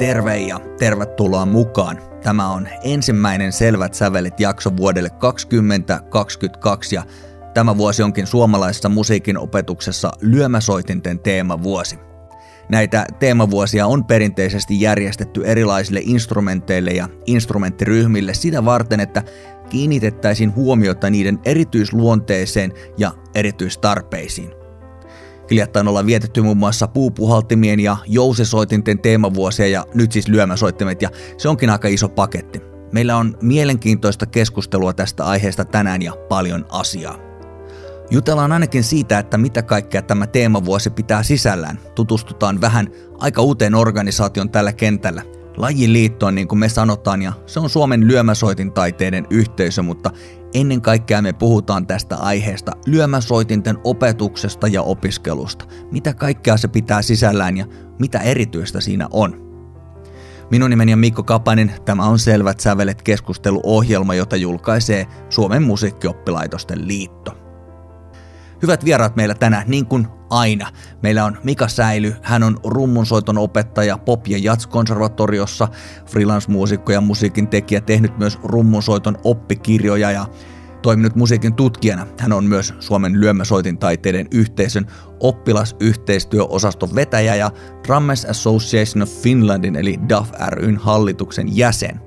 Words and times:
Terve 0.00 0.38
ja 0.38 0.60
tervetuloa 0.78 1.46
mukaan. 1.46 1.98
Tämä 2.22 2.48
on 2.48 2.68
ensimmäinen 2.82 3.52
Selvät 3.52 3.94
sävelit 3.94 4.40
jakso 4.40 4.76
vuodelle 4.76 5.10
2022 5.10 6.94
ja 6.94 7.02
tämä 7.54 7.76
vuosi 7.76 8.02
onkin 8.02 8.26
suomalaisessa 8.26 8.88
musiikin 8.88 9.38
opetuksessa 9.38 10.12
lyömäsoitinten 10.20 11.18
teemavuosi. 11.18 11.98
Näitä 12.68 13.06
teemavuosia 13.18 13.86
on 13.86 14.04
perinteisesti 14.04 14.80
järjestetty 14.80 15.42
erilaisille 15.44 16.00
instrumenteille 16.04 16.90
ja 16.90 17.08
instrumenttiryhmille 17.26 18.34
sitä 18.34 18.64
varten, 18.64 19.00
että 19.00 19.22
kiinnitettäisiin 19.70 20.54
huomiota 20.54 21.10
niiden 21.10 21.38
erityisluonteeseen 21.44 22.72
ja 22.98 23.12
erityistarpeisiin. 23.34 24.59
Hiljattain 25.50 25.88
ollaan 25.88 26.06
vietetty 26.06 26.42
muun 26.42 26.56
muassa 26.56 26.88
puupuhaltimien 26.88 27.80
ja 27.80 27.96
jousisoitinten 28.06 28.98
teemavuosia 28.98 29.66
ja 29.66 29.86
nyt 29.94 30.12
siis 30.12 30.28
lyömäsoittimet 30.28 31.02
ja 31.02 31.10
se 31.38 31.48
onkin 31.48 31.70
aika 31.70 31.88
iso 31.88 32.08
paketti. 32.08 32.60
Meillä 32.92 33.16
on 33.16 33.36
mielenkiintoista 33.42 34.26
keskustelua 34.26 34.92
tästä 34.92 35.24
aiheesta 35.24 35.64
tänään 35.64 36.02
ja 36.02 36.12
paljon 36.28 36.66
asiaa. 36.68 37.18
Jutellaan 38.10 38.52
ainakin 38.52 38.84
siitä, 38.84 39.18
että 39.18 39.38
mitä 39.38 39.62
kaikkea 39.62 40.02
tämä 40.02 40.26
teemavuosi 40.26 40.90
pitää 40.90 41.22
sisällään. 41.22 41.78
Tutustutaan 41.94 42.60
vähän 42.60 42.88
aika 43.18 43.42
uuteen 43.42 43.74
organisaation 43.74 44.50
tällä 44.50 44.72
kentällä– 44.72 45.22
lajiliittoon, 45.60 46.34
niin 46.34 46.48
kuin 46.48 46.58
me 46.58 46.68
sanotaan, 46.68 47.22
ja 47.22 47.32
se 47.46 47.60
on 47.60 47.70
Suomen 47.70 48.08
lyömäsoitintaiteiden 48.08 49.26
yhteisö, 49.30 49.82
mutta 49.82 50.10
ennen 50.54 50.82
kaikkea 50.82 51.22
me 51.22 51.32
puhutaan 51.32 51.86
tästä 51.86 52.16
aiheesta 52.16 52.72
lyömäsoitinten 52.86 53.78
opetuksesta 53.84 54.68
ja 54.68 54.82
opiskelusta. 54.82 55.64
Mitä 55.90 56.14
kaikkea 56.14 56.56
se 56.56 56.68
pitää 56.68 57.02
sisällään 57.02 57.56
ja 57.56 57.66
mitä 57.98 58.18
erityistä 58.18 58.80
siinä 58.80 59.08
on. 59.10 59.50
Minun 60.50 60.70
nimeni 60.70 60.92
on 60.92 60.98
Mikko 60.98 61.22
Kapanen, 61.22 61.72
tämä 61.84 62.04
on 62.04 62.18
Selvät 62.18 62.60
sävelet 62.60 63.02
keskusteluohjelma, 63.02 64.14
jota 64.14 64.36
julkaisee 64.36 65.06
Suomen 65.28 65.62
musiikkioppilaitosten 65.62 66.88
liitto. 66.88 67.36
Hyvät 68.62 68.84
vieraat 68.84 69.16
meillä 69.16 69.34
tänään, 69.34 69.64
niin 69.66 69.86
kuin 69.86 70.08
aina. 70.30 70.68
Meillä 71.02 71.24
on 71.24 71.38
Mika 71.44 71.68
Säily, 71.68 72.14
hän 72.22 72.42
on 72.42 72.58
rummunsoiton 72.64 73.38
opettaja 73.38 73.96
Pop- 73.96 74.28
ja 74.28 74.38
Jats-konservatoriossa, 74.38 75.68
freelance-muusikko 76.06 76.92
ja 76.92 77.00
musiikin 77.00 77.48
tekijä, 77.48 77.80
tehnyt 77.80 78.18
myös 78.18 78.38
rummunsoiton 78.42 79.18
oppikirjoja 79.24 80.10
ja 80.10 80.26
toiminut 80.82 81.16
musiikin 81.16 81.54
tutkijana. 81.54 82.06
Hän 82.18 82.32
on 82.32 82.44
myös 82.44 82.74
Suomen 82.78 83.20
lyömäsoitintaiteiden 83.20 84.28
yhteisön 84.32 84.86
oppilasyhteistyöosaston 85.20 86.94
vetäjä 86.94 87.34
ja 87.34 87.50
Drummers 87.86 88.24
Association 88.24 89.02
of 89.02 89.22
Finlandin 89.22 89.76
eli 89.76 89.98
DAF 90.08 90.30
ryn 90.48 90.76
hallituksen 90.76 91.56
jäsen. 91.56 92.00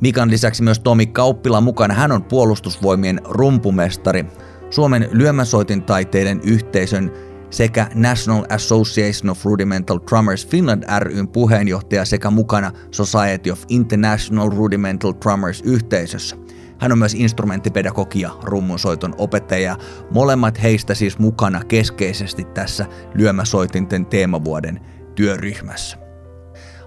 Mikan 0.00 0.30
lisäksi 0.30 0.62
myös 0.62 0.78
Tomi 0.78 1.06
Kauppila 1.06 1.60
mukana. 1.60 1.94
Hän 1.94 2.12
on 2.12 2.24
puolustusvoimien 2.24 3.20
rumpumestari. 3.24 4.26
Suomen 4.70 5.08
lyömäsoitintaiteiden 5.12 6.40
yhteisön 6.44 7.12
sekä 7.50 7.90
National 7.94 8.44
Association 8.48 9.30
of 9.30 9.44
Rudimental 9.44 9.98
Drummers 10.10 10.46
Finland 10.46 10.84
ryn 10.98 11.28
puheenjohtaja 11.28 12.04
sekä 12.04 12.30
mukana 12.30 12.72
Society 12.90 13.50
of 13.50 13.62
International 13.68 14.50
Rudimental 14.50 15.14
Drummers 15.24 15.62
yhteisössä. 15.62 16.36
Hän 16.78 16.92
on 16.92 16.98
myös 16.98 17.14
instrumenttipedagogi 17.14 18.20
ja 18.20 18.30
rummunsoiton 18.42 19.14
opettaja. 19.18 19.76
Molemmat 20.10 20.62
heistä 20.62 20.94
siis 20.94 21.18
mukana 21.18 21.64
keskeisesti 21.64 22.44
tässä 22.44 22.86
lyömäsoitinten 23.14 24.06
teemavuoden 24.06 24.80
työryhmässä. 25.14 25.96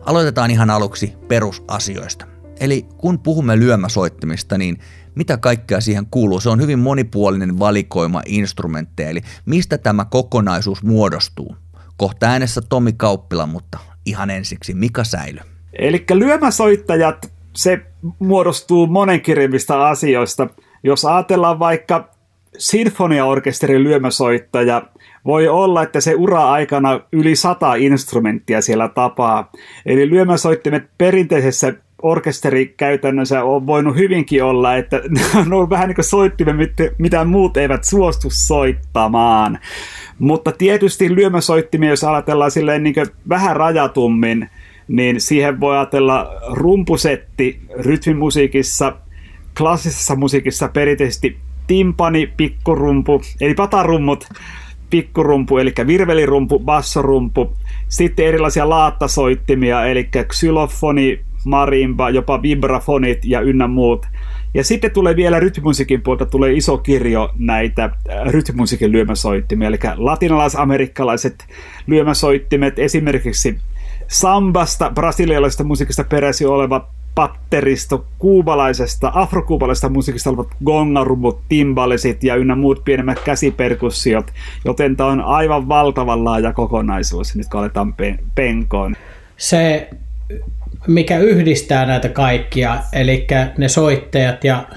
Aloitetaan 0.06 0.52
ihan 0.52 0.70
aluksi 0.70 1.14
perusasioista. 1.28 2.26
Eli 2.60 2.86
kun 2.98 3.20
puhumme 3.20 3.60
lyömäsoittimista, 3.60 4.58
niin 4.58 4.78
mitä 5.16 5.38
kaikkea 5.38 5.82
siihen 5.82 6.06
kuuluu. 6.12 6.40
Se 6.40 6.50
on 6.50 6.62
hyvin 6.62 6.80
monipuolinen 6.80 7.60
valikoima 7.60 8.22
instrumentteja, 8.26 9.10
eli 9.10 9.22
mistä 9.46 9.78
tämä 9.78 10.06
kokonaisuus 10.06 10.84
muodostuu. 10.84 11.56
Kohta 11.98 12.26
äänessä 12.26 12.62
Tomi 12.62 12.94
Kauppila, 12.94 13.46
mutta 13.46 13.78
ihan 14.06 14.30
ensiksi 14.30 14.74
Mika 14.74 15.04
Säily. 15.04 15.40
Eli 15.74 16.06
lyömäsoittajat, 16.14 17.32
se 17.56 17.82
muodostuu 18.20 18.88
monenkirjavista 18.88 19.90
asioista. 19.90 20.48
Jos 20.84 21.06
ajatellaan 21.06 21.60
vaikka 21.60 22.10
sinfoniaorkesterin 22.58 23.84
lyömäsoittaja, 23.84 24.82
voi 25.26 25.48
olla, 25.48 25.84
että 25.84 26.02
se 26.02 26.16
ura-aikana 26.16 27.00
yli 27.12 27.36
sata 27.36 27.76
instrumenttia 27.76 28.62
siellä 28.62 28.88
tapaa. 28.88 29.52
Eli 29.86 30.10
lyömäsoittimet 30.10 30.84
perinteisessä 30.98 31.74
orkesterikäytännössä 32.02 33.44
on 33.44 33.68
voinut 33.68 33.96
hyvinkin 33.96 34.44
olla, 34.44 34.76
että 34.76 35.02
ne 35.50 35.56
on 35.56 35.70
vähän 35.70 35.88
niin 35.88 35.96
kuin 35.96 36.06
soittimet, 36.06 36.72
mitä 36.98 37.26
muut 37.26 37.58
eivät 37.58 37.84
suostu 37.84 38.28
soittamaan. 38.32 39.60
Mutta 40.20 40.52
tietysti 40.52 41.16
lyömäsoittimia, 41.16 41.90
jos 41.90 42.04
ajatellaan 42.04 42.52
silleen 42.52 42.84
niin 42.84 42.96
vähän 43.30 43.56
rajatummin, 43.56 44.50
niin 44.88 45.22
siihen 45.22 45.60
voi 45.60 45.78
ajatella 45.78 46.34
rumpusetti 46.52 47.60
rytmimusiikissa, 47.80 48.96
klassisessa 49.58 50.16
musiikissa 50.16 50.68
perinteisesti 50.68 51.38
timpani, 51.68 52.34
pikkurumpu, 52.38 53.22
eli 53.42 53.54
patarummut, 53.54 54.28
pikkurumpu, 54.90 55.58
eli 55.58 55.74
virvelirumpu, 55.88 56.60
bassorumpu, 56.60 57.54
sitten 57.90 58.26
erilaisia 58.26 58.70
laattasoittimia, 58.70 59.86
eli 59.86 60.10
xylofoni, 60.28 61.20
marimba, 61.46 62.10
jopa 62.10 62.42
vibrafonit 62.42 63.26
ja 63.26 63.42
ynnä 63.42 63.68
muut. 63.68 64.06
Ja 64.54 64.64
sitten 64.64 64.92
tulee 64.92 65.16
vielä 65.16 65.40
rytmimusiikin 65.40 66.02
puolta 66.02 66.26
tulee 66.26 66.54
iso 66.54 66.78
kirjo 66.78 67.30
näitä 67.38 67.84
äh, 67.84 68.26
rytmimusiikin 68.26 68.92
lyömäsoittimia, 68.92 69.68
eli 69.68 69.80
latinalaisamerikkalaiset 69.98 71.46
lyömäsoittimet, 71.88 72.80
esimerkiksi 72.80 73.60
sambasta, 74.08 74.92
brasilialaisesta 74.96 75.64
musiikista 75.64 76.04
peräisin 76.04 76.48
oleva 76.48 76.88
patteristo, 77.16 78.06
kuubalaisesta, 78.20 79.12
afrokuubalaisesta 79.14 79.90
musiikista 79.90 80.30
olevat 80.30 80.48
gongarumut, 80.66 81.42
timbalisit 81.50 82.24
ja 82.24 82.36
ynnä 82.36 82.56
muut 82.56 82.84
pienemmät 82.86 83.20
käsiperkussiot, 83.20 84.32
joten 84.66 84.96
tämä 84.96 85.10
on 85.10 85.22
aivan 85.22 85.68
valtavan 85.68 86.24
laaja 86.24 86.54
kokonaisuus, 86.54 87.36
nyt 87.36 87.48
kun 87.52 87.60
aletaan 87.60 87.96
penkoon. 88.36 88.96
Se 89.38 89.90
mikä 90.88 91.18
yhdistää 91.18 91.86
näitä 91.86 92.10
kaikkia, 92.10 92.80
eli 92.94 93.28
ne 93.58 93.68
soittajat 93.68 94.44
ja 94.44 94.68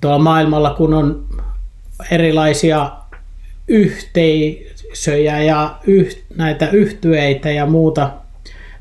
tuolla 0.00 0.18
maailmalla 0.18 0.74
kun 0.74 0.94
on 0.94 1.26
erilaisia 2.10 2.90
yhteisöjä 3.68 5.42
ja 5.42 5.76
yh, 5.86 6.24
näitä 6.36 6.68
yhtyeitä 6.70 7.50
ja 7.50 7.66
muuta, 7.66 8.10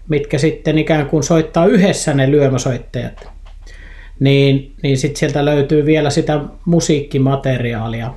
mitkä 0.08 0.38
sitten 0.38 0.78
ikään 0.78 1.06
kuin 1.06 1.24
soittaa 1.24 1.66
yhdessä 1.66 2.14
ne 2.14 2.32
lyömäsoittajat, 2.32 3.28
niin, 4.20 4.74
niin 4.84 4.98
sitten 4.98 5.20
sieltä 5.20 5.46
löytyy 5.46 5.86
vielä 5.86 6.10
sitä 6.10 6.40
musiikkimateriaalia, 6.66 8.14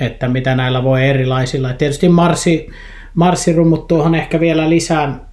että 0.00 0.28
mitä 0.28 0.54
näillä 0.54 0.84
voi 0.84 1.08
erilaisilla. 1.08 1.72
Tietysti 1.72 2.08
marssi, 2.08 2.68
marssirummut 3.14 3.88
tuohon 3.88 4.14
ehkä 4.14 4.40
vielä 4.40 4.70
lisään 4.70 5.25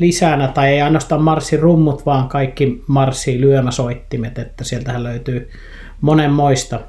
lisänä, 0.00 0.48
tai 0.48 0.68
ei 0.68 0.82
ainoastaan 0.82 1.22
marssirummut, 1.22 2.06
vaan 2.06 2.28
kaikki 2.28 2.84
marssi 2.86 3.40
lyömäsoittimet, 3.40 4.38
että 4.38 4.64
sieltähän 4.64 5.02
löytyy 5.02 5.50
monenmoista. 6.00 6.80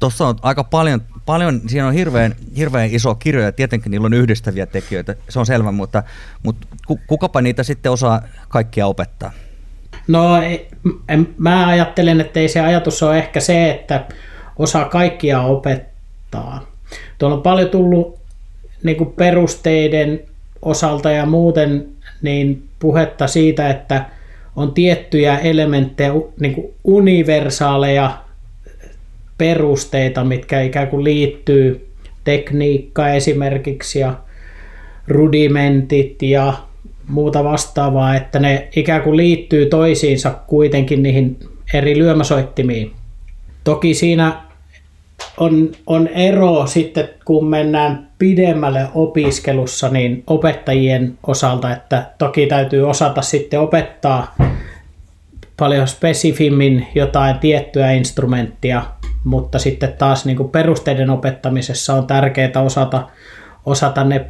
Tuossa 0.00 0.26
on 0.26 0.36
aika 0.42 0.64
paljon, 0.64 1.00
paljon 1.26 1.60
siinä 1.66 1.86
on 1.86 1.94
hirveän, 1.94 2.34
hirveän 2.56 2.90
iso 2.90 3.14
kirjo 3.14 3.42
ja 3.42 3.52
tietenkin 3.52 3.90
niillä 3.90 4.06
on 4.06 4.14
yhdistäviä 4.14 4.66
tekijöitä, 4.66 5.14
se 5.28 5.38
on 5.38 5.46
selvä, 5.46 5.72
mutta, 5.72 6.02
mutta 6.42 6.66
kukapa 7.06 7.40
niitä 7.40 7.62
sitten 7.62 7.92
osaa 7.92 8.22
kaikkia 8.48 8.86
opettaa? 8.86 9.32
No 10.08 10.36
en, 11.08 11.28
mä 11.38 11.68
ajattelen, 11.68 12.20
että 12.20 12.40
ei 12.40 12.48
se 12.48 12.60
ajatus 12.60 13.02
ole 13.02 13.18
ehkä 13.18 13.40
se, 13.40 13.70
että 13.70 14.04
osaa 14.58 14.84
kaikkia 14.84 15.40
opettaa. 15.40 16.66
Tuolla 17.18 17.36
on 17.36 17.42
paljon 17.42 17.70
tullut 17.70 18.18
niin 18.82 18.96
kuin 18.96 19.12
perusteiden 19.12 20.20
osalta 20.62 21.10
ja 21.10 21.26
muuten 21.26 21.95
niin 22.22 22.62
puhetta 22.78 23.26
siitä, 23.26 23.70
että 23.70 24.04
on 24.56 24.74
tiettyjä 24.74 25.38
elementtejä, 25.38 26.12
niin 26.40 26.54
kuin 26.54 26.66
universaaleja 26.84 28.18
perusteita, 29.38 30.24
mitkä 30.24 30.62
ikään 30.62 30.88
kuin 30.88 31.04
liittyy 31.04 31.88
tekniikka 32.24 33.08
esimerkiksi 33.08 33.98
ja 33.98 34.14
rudimentit 35.08 36.22
ja 36.22 36.54
muuta 37.08 37.44
vastaavaa, 37.44 38.16
että 38.16 38.38
ne 38.38 38.68
ikään 38.76 39.02
kuin 39.02 39.16
liittyy 39.16 39.66
toisiinsa 39.66 40.30
kuitenkin 40.46 41.02
niihin 41.02 41.38
eri 41.74 41.98
lyömäsoittimiin. 41.98 42.92
Toki 43.64 43.94
siinä 43.94 44.45
on, 45.36 45.70
on 45.86 46.08
ero 46.08 46.66
sitten, 46.66 47.08
kun 47.24 47.48
mennään 47.48 48.08
pidemmälle 48.18 48.88
opiskelussa, 48.94 49.88
niin 49.88 50.22
opettajien 50.26 51.18
osalta, 51.26 51.72
että 51.72 52.10
toki 52.18 52.46
täytyy 52.46 52.88
osata 52.88 53.22
sitten 53.22 53.60
opettaa 53.60 54.34
paljon 55.56 55.88
spesifimmin 55.88 56.86
jotain 56.94 57.38
tiettyä 57.38 57.90
instrumenttia, 57.90 58.82
mutta 59.24 59.58
sitten 59.58 59.92
taas 59.92 60.24
niin 60.24 60.36
kuin 60.36 60.48
perusteiden 60.48 61.10
opettamisessa 61.10 61.94
on 61.94 62.06
tärkeää 62.06 62.62
osata, 62.64 63.08
osata 63.66 64.04
ne 64.04 64.26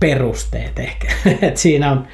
perusteet 0.00 0.78
ehkä. 0.78 1.08
Et 1.42 1.56
siinä 1.56 1.92
on, 1.92 2.06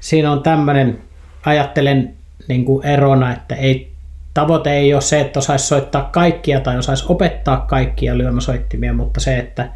siinä 0.00 0.32
on 0.32 0.42
tämmöinen, 0.42 0.98
ajattelen 1.46 2.14
niin 2.48 2.64
kuin 2.64 2.86
erona, 2.86 3.32
että 3.32 3.54
ei, 3.54 3.91
tavoite 4.34 4.72
ei 4.72 4.94
ole 4.94 5.02
se, 5.02 5.20
että 5.20 5.38
osaisi 5.38 5.66
soittaa 5.66 6.02
kaikkia 6.12 6.60
tai 6.60 6.78
osaisi 6.78 7.04
opettaa 7.08 7.60
kaikkia 7.60 8.18
lyömäsoittimia, 8.18 8.92
mutta 8.92 9.20
se, 9.20 9.38
että 9.38 9.68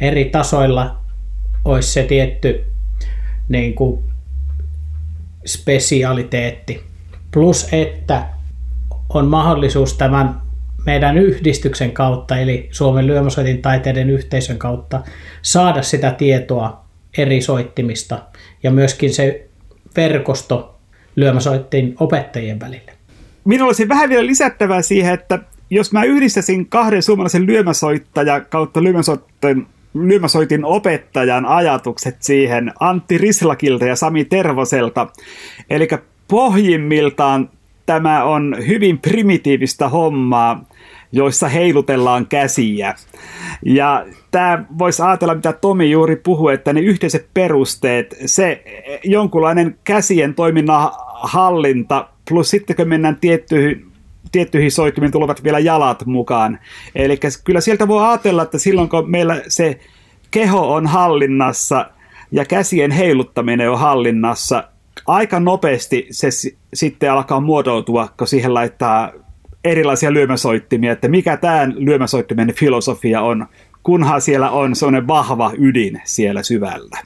eri 0.00 0.24
tasoilla 0.24 0.96
olisi 1.64 1.92
se 1.92 2.02
tietty 2.02 2.64
niin 3.48 3.74
kuin 3.74 4.04
spesialiteetti. 5.46 6.84
Plus, 7.30 7.68
että 7.72 8.28
on 9.08 9.26
mahdollisuus 9.26 9.94
tämän 9.94 10.42
meidän 10.86 11.18
yhdistyksen 11.18 11.92
kautta, 11.92 12.38
eli 12.38 12.68
Suomen 12.72 13.06
lyömäsoitin 13.06 13.62
taiteiden 13.62 14.10
yhteisön 14.10 14.58
kautta, 14.58 15.02
saada 15.42 15.82
sitä 15.82 16.10
tietoa 16.10 16.84
eri 17.18 17.40
soittimista 17.40 18.18
ja 18.62 18.70
myöskin 18.70 19.14
se 19.14 19.48
verkosto 19.96 20.78
lyömäsoittin 21.16 21.94
opettajien 22.00 22.60
välille. 22.60 22.92
Minulla 23.44 23.68
olisi 23.68 23.88
vähän 23.88 24.08
vielä 24.10 24.26
lisättävää 24.26 24.82
siihen, 24.82 25.14
että 25.14 25.38
jos 25.70 25.92
mä 25.92 26.04
yhdistäisin 26.04 26.66
kahden 26.66 27.02
suomalaisen 27.02 27.46
lyömäsoittaja 27.46 28.40
kautta 28.40 28.82
lyömäsoitin, 28.82 29.66
lyömäsoitin 29.94 30.64
opettajan 30.64 31.46
ajatukset 31.46 32.16
siihen 32.20 32.72
Antti 32.80 33.18
Rislakilta 33.18 33.86
ja 33.86 33.96
Sami 33.96 34.24
Tervoselta, 34.24 35.06
eli 35.70 35.88
pohjimmiltaan 36.28 37.50
tämä 37.86 38.24
on 38.24 38.56
hyvin 38.68 38.98
primitiivistä 38.98 39.88
hommaa, 39.88 40.64
joissa 41.12 41.48
heilutellaan 41.48 42.26
käsiä. 42.26 42.94
Ja 43.64 44.06
tämä 44.30 44.64
voisi 44.78 45.02
ajatella, 45.02 45.34
mitä 45.34 45.52
Tomi 45.52 45.90
juuri 45.90 46.16
puhui, 46.16 46.54
että 46.54 46.72
ne 46.72 46.80
yhteiset 46.80 47.28
perusteet, 47.34 48.16
se 48.26 48.64
jonkunlainen 49.04 49.78
käsien 49.84 50.34
toiminnan 50.34 50.90
hallinta, 51.22 52.08
plus 52.28 52.50
sitten 52.50 52.76
kun 52.76 52.88
mennään 52.88 53.16
tiettyihin, 53.16 53.86
tiettyihin 54.32 54.70
soittimiin, 54.70 55.12
tulevat 55.12 55.44
vielä 55.44 55.58
jalat 55.58 56.06
mukaan. 56.06 56.58
Eli 56.94 57.20
kyllä 57.44 57.60
sieltä 57.60 57.88
voi 57.88 58.04
ajatella, 58.04 58.42
että 58.42 58.58
silloin 58.58 58.88
kun 58.88 59.10
meillä 59.10 59.42
se 59.48 59.80
keho 60.30 60.74
on 60.74 60.86
hallinnassa 60.86 61.90
ja 62.30 62.44
käsien 62.44 62.90
heiluttaminen 62.90 63.70
on 63.70 63.78
hallinnassa, 63.78 64.68
aika 65.06 65.40
nopeasti 65.40 66.06
se 66.10 66.28
sitten 66.74 67.12
alkaa 67.12 67.40
muotoutua, 67.40 68.08
kun 68.18 68.26
siihen 68.26 68.54
laittaa 68.54 69.12
erilaisia 69.64 70.12
lyömäsoittimia, 70.12 70.92
että 70.92 71.08
mikä 71.08 71.36
tämä 71.36 71.68
lyömäsoittimen 71.68 72.54
filosofia 72.54 73.20
on, 73.20 73.46
kunhan 73.82 74.20
siellä 74.20 74.50
on 74.50 74.76
sellainen 74.76 75.06
vahva 75.06 75.52
ydin 75.58 76.00
siellä 76.04 76.42
syvällä. 76.42 76.98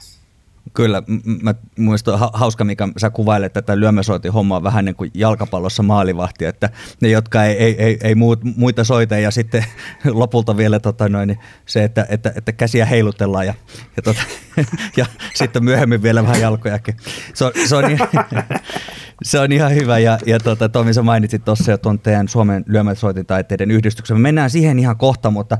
Kyllä, 0.73 1.03
mä 1.41 1.55
muistan 1.77 2.19
hauska, 2.33 2.63
mikä 2.63 2.87
sä 2.97 3.09
kuvailet 3.09 3.53
tätä 3.53 3.79
lyömäsoitin 3.79 4.33
hommaa 4.33 4.63
vähän 4.63 4.85
niin 4.85 4.95
kuin 4.95 5.11
jalkapallossa 5.13 5.83
maalivahti, 5.83 6.45
että 6.45 6.69
ne, 7.01 7.09
jotka 7.09 7.43
ei, 7.43 7.57
ei, 7.57 7.75
ei, 7.83 7.97
ei 8.03 8.15
muut, 8.15 8.39
muita 8.43 8.83
soita 8.83 9.17
ja 9.17 9.31
sitten 9.31 9.65
lopulta 10.05 10.57
vielä 10.57 10.79
tota 10.79 11.09
noin, 11.09 11.27
niin 11.27 11.39
se, 11.65 11.83
että, 11.83 12.05
että, 12.09 12.33
että 12.35 12.51
käsiä 12.51 12.85
heilutellaan 12.85 13.45
ja, 13.45 13.53
ja, 13.95 14.01
tota, 14.01 14.21
ja 14.97 15.05
sitten 15.33 15.63
myöhemmin 15.63 16.03
vielä 16.03 16.23
vähän 16.23 16.41
jalkojakin. 16.41 16.97
Se 17.33 17.45
on, 17.45 17.51
se 17.65 17.75
on, 17.75 17.91
ihan, 17.91 18.09
se 19.23 19.39
on 19.39 19.51
ihan 19.51 19.75
hyvä 19.75 19.99
ja, 19.99 20.17
ja 20.25 20.39
tota, 20.39 20.69
Tomi 20.69 20.93
sä 20.93 21.01
mainitsit 21.01 21.45
tuossa 21.45 21.71
jo 21.71 21.77
tuon 21.77 21.99
teidän 21.99 22.27
Suomen 22.27 22.63
lyömäsoititaiteiden 22.67 23.71
yhdistyksen. 23.71 24.17
Me 24.17 24.21
mennään 24.21 24.49
siihen 24.49 24.79
ihan 24.79 24.97
kohta, 24.97 25.31
mutta 25.31 25.57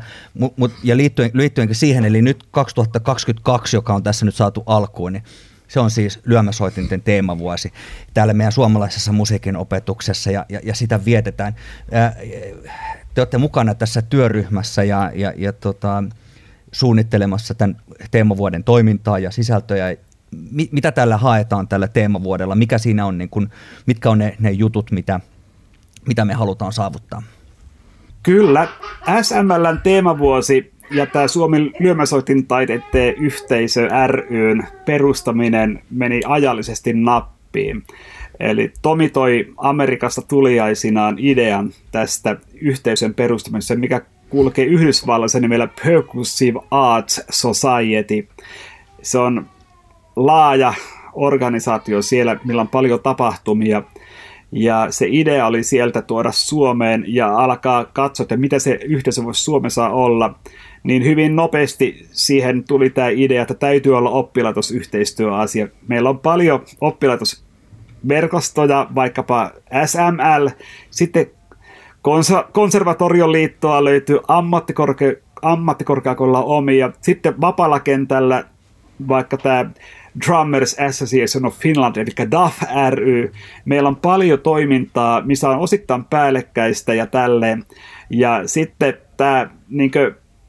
mut, 0.57 0.71
ja 0.83 0.97
liittyen, 0.97 1.31
liittyenkin 1.33 1.75
siihen, 1.75 2.05
eli 2.05 2.21
nyt 2.21 2.43
2022, 2.51 3.77
joka 3.77 3.93
on 3.93 4.03
tässä 4.03 4.25
nyt 4.25 4.35
saatu 4.35 4.63
alkuun, 4.65 5.13
niin 5.13 5.23
se 5.67 5.79
on 5.79 5.91
siis 5.91 6.19
lyömäsoitinten 6.25 7.01
teemavuosi 7.01 7.73
täällä 8.13 8.33
meidän 8.33 8.51
suomalaisessa 8.51 9.11
musiikin 9.11 9.55
opetuksessa 9.55 10.31
ja, 10.31 10.45
ja, 10.49 10.59
ja 10.63 10.75
sitä 10.75 11.05
vietetään. 11.05 11.55
Ää, 11.91 12.15
te 13.13 13.21
olette 13.21 13.37
mukana 13.37 13.75
tässä 13.75 14.01
työryhmässä 14.01 14.83
ja, 14.83 15.11
ja, 15.15 15.33
ja 15.35 15.53
tota, 15.53 16.03
suunnittelemassa 16.71 17.53
tämän 17.53 17.77
teemavuoden 18.11 18.63
toimintaa 18.63 19.19
ja 19.19 19.31
sisältöjä. 19.31 19.95
Mi, 20.51 20.69
mitä 20.71 20.91
tällä 20.91 21.17
haetaan 21.17 21.67
tällä 21.67 21.87
teemavuodella? 21.87 22.55
Mikä 22.55 22.77
siinä 22.77 23.05
on, 23.05 23.17
niin 23.17 23.29
kun, 23.29 23.49
mitkä 23.85 24.09
on 24.09 24.17
ne, 24.17 24.35
ne 24.39 24.51
jutut, 24.51 24.91
mitä, 24.91 25.19
mitä 26.07 26.25
me 26.25 26.33
halutaan 26.33 26.73
saavuttaa? 26.73 27.23
Kyllä, 28.23 28.67
SMLn 29.21 29.79
teemavuosi 29.83 30.73
ja 30.91 31.05
tämä 31.05 31.27
Suomen 31.27 31.71
lyömäsoitin 31.79 32.47
taidetteen 32.47 33.15
yhteisö 33.15 33.87
ryn 34.07 34.67
perustaminen 34.85 35.83
meni 35.89 36.21
ajallisesti 36.27 36.93
nappiin. 36.93 37.83
Eli 38.39 38.71
Tomi 38.81 39.09
toi 39.09 39.53
Amerikasta 39.57 40.21
tuliaisinaan 40.21 41.15
idean 41.19 41.71
tästä 41.91 42.37
yhteisön 42.61 43.13
perustamisesta, 43.13 43.75
mikä 43.75 44.01
kulkee 44.29 44.65
Yhdysvalloissa 44.65 45.39
nimellä 45.39 45.67
Percussive 45.85 46.59
Arts 46.71 47.21
Society. 47.29 48.27
Se 49.01 49.17
on 49.17 49.45
laaja 50.17 50.73
organisaatio 51.13 52.01
siellä, 52.01 52.39
millä 52.43 52.61
on 52.61 52.67
paljon 52.67 52.99
tapahtumia. 52.99 53.83
Ja 54.51 54.87
se 54.89 55.05
idea 55.09 55.47
oli 55.47 55.63
sieltä 55.63 56.01
tuoda 56.01 56.31
Suomeen 56.31 57.03
ja 57.07 57.37
alkaa 57.37 57.85
katsoa, 57.85 58.23
että 58.23 58.37
mitä 58.37 58.59
se 58.59 58.79
yhteisö 58.85 59.23
voisi 59.23 59.43
Suomessa 59.43 59.89
olla. 59.89 60.35
Niin 60.83 61.03
hyvin 61.03 61.35
nopeasti 61.35 62.07
siihen 62.11 62.63
tuli 62.63 62.89
tämä 62.89 63.09
idea, 63.09 63.41
että 63.41 63.53
täytyy 63.53 63.97
olla 63.97 64.09
oppilaitosyhteistyöasia. 64.09 65.67
Meillä 65.87 66.09
on 66.09 66.19
paljon 66.19 66.63
oppilaitosverkostoja, 66.81 68.87
vaikkapa 68.95 69.51
SML, 69.85 70.49
sitten 70.89 71.27
Konsa- 72.01 72.45
konservatorioliittoa 72.51 73.83
löytyy 73.83 74.17
ammattikorke- 74.17 75.21
ammattikorkeakoululla 75.41 76.43
omia. 76.43 76.91
Sitten 77.01 77.41
vapaalla 77.41 77.79
kentällä 77.79 78.43
vaikka 79.07 79.37
tämä 79.37 79.65
Drummers 80.25 80.79
Association 80.79 81.45
of 81.45 81.57
Finland, 81.59 81.95
eli 81.95 82.31
DAF 82.31 82.61
ry. 82.89 83.31
Meillä 83.65 83.89
on 83.89 83.95
paljon 83.95 84.39
toimintaa, 84.39 85.21
missä 85.21 85.49
on 85.49 85.59
osittain 85.59 86.05
päällekkäistä 86.05 86.93
ja 86.93 87.07
tälleen. 87.07 87.63
Ja 88.09 88.41
sitten 88.45 88.93
tämä 89.17 89.49
niin 89.69 89.91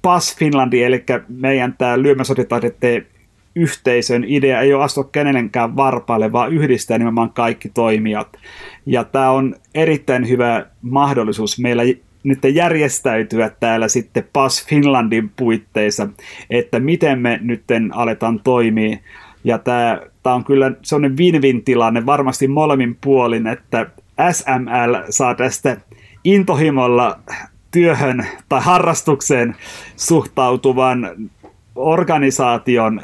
PAS 0.02 0.36
Finlandi, 0.36 0.82
eli 0.82 1.04
meidän 1.28 1.74
tämä 1.78 2.02
lyömäsotitaidetteen 2.02 3.06
yhteisön 3.54 4.24
idea 4.26 4.60
ei 4.60 4.74
ole 4.74 4.84
astua 4.84 5.04
kenenkään 5.04 5.76
varpaille, 5.76 6.32
vaan 6.32 6.52
yhdistää 6.52 6.98
nimenomaan 6.98 7.30
kaikki 7.30 7.68
toimijat. 7.68 8.28
Ja 8.86 9.04
tämä 9.04 9.30
on 9.30 9.54
erittäin 9.74 10.28
hyvä 10.28 10.66
mahdollisuus 10.82 11.58
meillä 11.58 11.82
nyt 12.24 12.38
järjestäytyä 12.52 13.50
täällä 13.60 13.88
sitten 13.88 14.28
PAS 14.32 14.66
Finlandin 14.66 15.30
puitteissa, 15.36 16.08
että 16.50 16.80
miten 16.80 17.18
me 17.18 17.38
nyt 17.42 17.64
aletaan 17.92 18.40
toimia. 18.44 18.98
Ja 19.44 19.58
tämä, 19.58 20.00
tämä 20.22 20.34
on 20.34 20.44
kyllä 20.44 20.72
sellainen 20.82 21.18
win-win 21.18 21.64
tilanne 21.64 22.06
varmasti 22.06 22.48
molemmin 22.48 22.98
puolin, 23.00 23.46
että 23.46 23.86
SML 24.32 24.96
saa 25.10 25.34
tästä 25.34 25.76
intohimolla 26.24 27.18
työhön 27.70 28.26
tai 28.48 28.60
harrastukseen 28.62 29.56
suhtautuvan 29.96 31.30
organisaation 31.74 33.00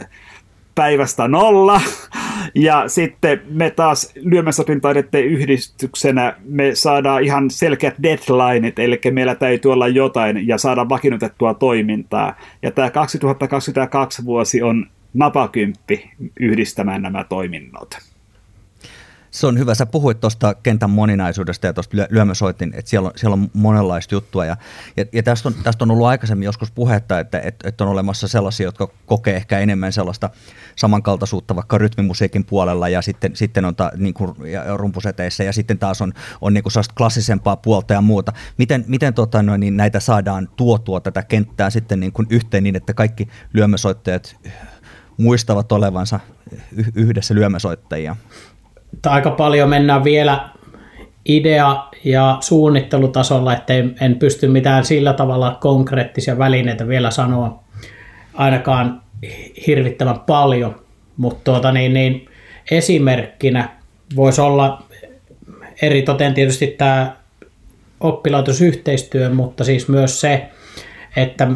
päivästä 0.74 1.28
nolla. 1.28 1.80
Ja 2.54 2.88
sitten 2.88 3.42
me 3.48 3.70
taas 3.70 4.12
lyömäsopintaidetteen 4.14 5.24
yhdistyksenä 5.24 6.36
me 6.44 6.70
saadaan 6.74 7.22
ihan 7.22 7.50
selkeät 7.50 7.94
deadlineit, 8.02 8.78
eli 8.78 9.00
meillä 9.10 9.34
täytyy 9.34 9.72
olla 9.72 9.88
jotain 9.88 10.48
ja 10.48 10.58
saada 10.58 10.88
vakiinnutettua 10.88 11.54
toimintaa. 11.54 12.36
Ja 12.62 12.70
tämä 12.70 12.90
2022 12.90 14.24
vuosi 14.24 14.62
on 14.62 14.86
napakymppi 15.14 16.10
yhdistämään 16.40 17.02
nämä 17.02 17.24
toiminnot. 17.24 17.98
Se 19.34 19.46
on 19.46 19.58
hyvä. 19.58 19.74
Sä 19.74 19.86
puhuit 19.86 20.20
tuosta 20.20 20.54
kentän 20.54 20.90
moninaisuudesta 20.90 21.66
ja 21.66 21.72
tuosta 21.72 21.96
lyömäsoitin, 22.10 22.72
että 22.74 22.90
siellä 22.90 23.06
on, 23.06 23.12
siellä 23.16 23.34
on 23.34 23.50
monenlaista 23.52 24.14
juttua. 24.14 24.44
Ja, 24.44 24.56
ja, 24.96 25.04
ja 25.12 25.22
tästä, 25.22 25.48
on, 25.48 25.54
tästä 25.62 25.84
on 25.84 25.90
ollut 25.90 26.06
aikaisemmin 26.06 26.46
joskus 26.46 26.70
puhetta, 26.70 27.20
että, 27.20 27.40
että, 27.40 27.68
että 27.68 27.84
on 27.84 27.90
olemassa 27.90 28.28
sellaisia, 28.28 28.64
jotka 28.64 28.88
kokee 29.06 29.36
ehkä 29.36 29.58
enemmän 29.58 29.92
sellaista 29.92 30.30
samankaltaisuutta 30.76 31.56
vaikka 31.56 31.78
rytmimusiikin 31.78 32.44
puolella 32.44 32.88
ja 32.88 33.02
sitten, 33.02 33.36
sitten 33.36 33.64
on 33.64 33.76
ta, 33.76 33.90
niin 33.96 34.14
kuin, 34.14 34.34
ja 34.46 34.76
rumpuseteissä 34.76 35.44
ja 35.44 35.52
sitten 35.52 35.78
taas 35.78 36.02
on, 36.02 36.12
on 36.40 36.54
niin 36.54 36.64
kuin 36.64 36.72
klassisempaa 36.96 37.56
puolta 37.56 37.94
ja 37.94 38.00
muuta. 38.00 38.32
Miten, 38.58 38.84
miten 38.88 39.14
tota, 39.14 39.42
no, 39.42 39.56
niin 39.56 39.76
näitä 39.76 40.00
saadaan 40.00 40.48
tuotua 40.56 41.00
tätä 41.00 41.22
kenttää 41.22 41.70
sitten 41.70 42.00
niin 42.00 42.12
kuin 42.12 42.26
yhteen 42.30 42.62
niin, 42.62 42.76
että 42.76 42.94
kaikki 42.94 43.28
lyömäsoittajat 43.52 44.36
muistavat 45.16 45.72
olevansa 45.72 46.20
yhdessä 46.94 47.34
lyömäsoittajia? 47.34 48.16
Aika 49.06 49.30
paljon 49.30 49.68
mennään 49.68 50.04
vielä 50.04 50.48
idea- 51.24 51.88
ja 52.04 52.38
suunnittelutasolla, 52.40 53.52
että 53.52 53.74
en 54.00 54.16
pysty 54.18 54.48
mitään 54.48 54.84
sillä 54.84 55.12
tavalla 55.12 55.58
konkreettisia 55.60 56.38
välineitä 56.38 56.88
vielä 56.88 57.10
sanoa 57.10 57.64
ainakaan 58.34 59.02
hirvittävän 59.66 60.20
paljon, 60.20 60.80
mutta 61.16 61.40
tuota, 61.44 61.72
niin, 61.72 61.94
niin, 61.94 62.28
esimerkkinä 62.70 63.68
voisi 64.16 64.40
olla 64.40 64.82
eri 65.82 66.02
toten 66.02 66.34
tietysti 66.34 66.66
tämä 66.66 67.16
oppilaitosyhteistyö, 68.00 69.30
mutta 69.30 69.64
siis 69.64 69.88
myös 69.88 70.20
se, 70.20 70.48
että, 71.16 71.48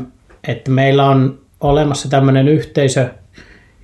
että 0.48 0.70
meillä 0.70 1.04
on 1.04 1.40
olemassa 1.60 2.10
tämmöinen 2.10 2.48
yhteisö, 2.48 3.10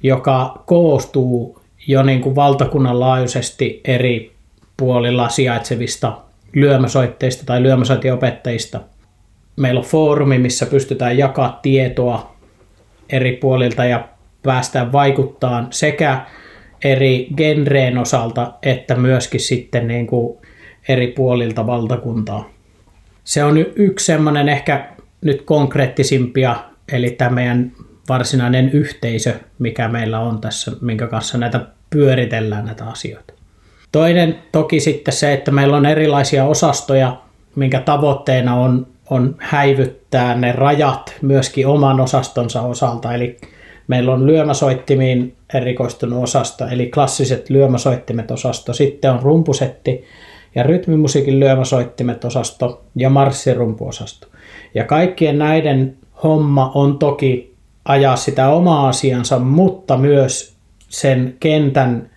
joka 0.05 0.63
koostuu 0.67 1.61
jo 1.87 2.03
niin 2.03 2.21
kuin 2.21 2.37
valtakunnan 2.37 3.01
laajuisesti 3.01 3.81
eri 3.85 4.33
puolilla 4.77 5.29
sijaitsevista 5.29 6.19
lyömäsoitteista 6.53 7.47
tai 7.47 7.63
lyömäsoitiopettajista. 7.63 8.81
Meillä 9.57 9.79
on 9.79 9.87
foorumi, 9.87 10.39
missä 10.39 10.67
pystytään 10.67 11.19
jakaa 11.19 11.59
tietoa 11.63 12.37
eri 13.11 13.33
puolilta 13.33 13.85
ja 13.85 14.09
päästään 14.43 14.93
vaikuttaa 14.93 15.67
sekä 15.71 16.27
eri 16.85 17.29
genreen 17.37 17.99
osalta 17.99 18.53
että 18.63 18.95
myöskin 18.95 19.41
sitten 19.41 19.89
niin 19.89 20.07
kuin 20.07 20.39
eri 20.89 21.07
puolilta 21.07 21.67
valtakuntaa. 21.67 22.51
Se 23.25 23.45
on 23.45 23.59
yksi 23.77 24.07
semmoinen 24.07 24.49
ehkä 24.49 24.89
nyt 25.21 25.43
konkreettisimpia, 25.43 26.57
eli 26.93 27.11
tämä 27.11 27.31
meidän 27.31 27.73
varsinainen 28.09 28.71
yhteisö, 28.71 29.35
mikä 29.59 29.89
meillä 29.89 30.21
on 30.21 30.41
tässä, 30.41 30.73
minkä 30.81 31.07
kanssa 31.07 31.39
näitä 31.39 31.61
pyöritellään 31.91 32.65
näitä 32.65 32.85
asioita. 32.85 33.35
Toinen 33.93 34.39
toki 34.53 34.81
sitten 34.81 35.15
se, 35.15 35.33
että 35.33 35.51
meillä 35.51 35.77
on 35.77 35.87
erilaisia 35.87 36.45
osastoja, 36.45 37.17
minkä 37.57 37.81
tavoitteena 37.81 38.55
on, 38.55 38.87
on 39.11 39.37
häivyttää 39.39 40.35
ne 40.35 40.53
rajat 40.53 41.15
myöskin 41.23 41.67
oman 41.67 42.01
osastonsa 42.01 42.63
osalta. 42.63 43.15
Eli 43.15 43.37
meillä 43.89 44.13
on 44.13 44.27
lyömäsoittimiin 44.27 45.37
erikoistunut 45.55 46.23
osasto, 46.23 46.67
eli 46.67 46.87
klassiset 46.87 47.51
lyömäsoittimet 47.51 48.31
osasto. 48.31 48.73
Sitten 48.73 49.11
on 49.11 49.23
rumpusetti 49.23 50.05
ja 50.55 50.63
rytmimusiikin 50.63 51.41
lyömäsoittimet 51.41 52.25
osasto 52.25 52.85
ja 52.97 53.11
marssirumpuosasto. 53.11 54.27
Ja 54.75 54.85
kaikkien 54.85 55.39
näiden 55.39 55.97
homma 56.23 56.73
on 56.75 56.99
toki 56.99 57.54
ajaa 57.85 58.17
sitä 58.17 58.49
omaa 58.49 58.89
asiansa, 58.89 59.39
mutta 59.39 59.97
myös 59.97 60.55
sen 60.89 61.37
kentän 61.41 62.11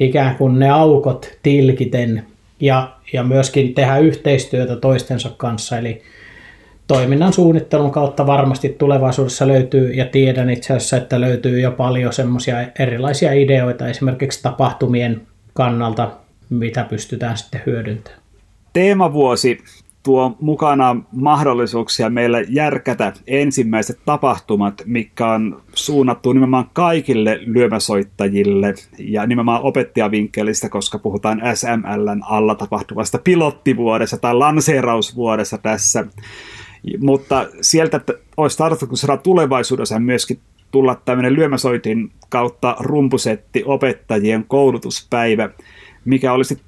ikään 0.00 0.36
kuin 0.36 0.58
ne 0.58 0.70
aukot 0.70 1.38
tilkiten 1.42 2.24
ja, 2.60 2.96
ja 3.12 3.22
myöskin 3.22 3.74
tehdä 3.74 3.98
yhteistyötä 3.98 4.76
toistensa 4.76 5.30
kanssa. 5.36 5.78
Eli 5.78 6.02
toiminnan 6.86 7.32
suunnittelun 7.32 7.90
kautta 7.90 8.26
varmasti 8.26 8.68
tulevaisuudessa 8.68 9.48
löytyy, 9.48 9.92
ja 9.92 10.04
tiedän 10.04 10.50
itse 10.50 10.74
asiassa, 10.74 10.96
että 10.96 11.20
löytyy 11.20 11.60
jo 11.60 11.70
paljon 11.70 12.12
semmoisia 12.12 12.56
erilaisia 12.78 13.32
ideoita 13.32 13.88
esimerkiksi 13.88 14.42
tapahtumien 14.42 15.26
kannalta, 15.52 16.10
mitä 16.50 16.84
pystytään 16.84 17.38
sitten 17.38 17.62
hyödyntämään. 17.66 18.22
Teemavuosi 18.72 19.58
tuo 20.04 20.36
mukana 20.40 20.96
mahdollisuuksia 21.12 22.10
meille 22.10 22.46
järkätä 22.48 23.12
ensimmäiset 23.26 24.00
tapahtumat, 24.04 24.82
mikä 24.86 25.26
on 25.26 25.62
suunnattu 25.74 26.32
nimenomaan 26.32 26.70
kaikille 26.72 27.40
lyömäsoittajille 27.46 28.74
ja 28.98 29.26
nimenomaan 29.26 29.62
opettajavinkkelistä, 29.62 30.68
koska 30.68 30.98
puhutaan 30.98 31.42
SMLn 31.54 32.22
alla 32.24 32.54
tapahtuvasta 32.54 33.18
pilottivuodessa 33.18 34.16
tai 34.16 34.34
lanseerausvuodessa 34.34 35.58
tässä. 35.58 36.04
Mutta 37.00 37.46
sieltä 37.60 38.00
olisi 38.36 38.58
tarkoitus 38.58 39.00
saada 39.00 39.22
tulevaisuudessa 39.22 39.98
myöskin 39.98 40.40
tulla 40.70 40.94
tämmöinen 41.04 41.34
lyömäsoitin 41.34 42.12
kautta 42.28 42.76
rumpusetti 42.80 43.62
opettajien 43.66 44.44
koulutuspäivä, 44.48 45.50
mikä 46.04 46.32
olisi 46.32 46.60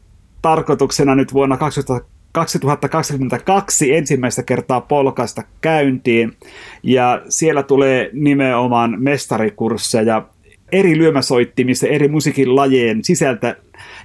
tarkoituksena 0.43 1.14
nyt 1.14 1.33
vuonna 1.35 1.57
2020 1.57 2.15
2022 2.37 3.97
ensimmäistä 3.97 4.43
kertaa 4.43 4.81
polkasta 4.81 5.43
käyntiin 5.61 6.33
ja 6.83 7.23
siellä 7.28 7.62
tulee 7.62 8.11
nimenomaan 8.12 8.95
mestarikursseja 8.99 10.26
eri 10.73 10.99
lyömäsoittimista, 10.99 11.87
eri 11.87 12.09
musiikin 12.09 12.57
lajien 12.57 13.05
sisältä 13.05 13.57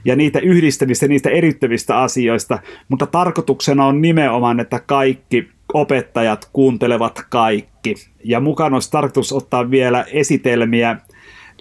ja 0.06 0.16
niitä 0.16 0.40
yhdistämistä, 0.40 1.08
niistä 1.08 1.30
erittävistä 1.30 2.00
asioista, 2.00 2.60
mutta 2.90 3.08
tarkoituksena 3.08 3.86
on 3.86 4.02
nimenomaan, 4.02 4.60
että 4.60 4.80
kaikki 4.80 5.50
opettajat 5.74 6.50
kuuntelevat 6.54 7.26
kaikki. 7.30 7.96
Ja 8.24 8.40
mukana 8.40 8.76
olisi 8.76 8.92
tarkoitus 8.92 9.34
ottaa 9.34 9.72
vielä 9.72 10.06
esitelmiä, 10.12 10.98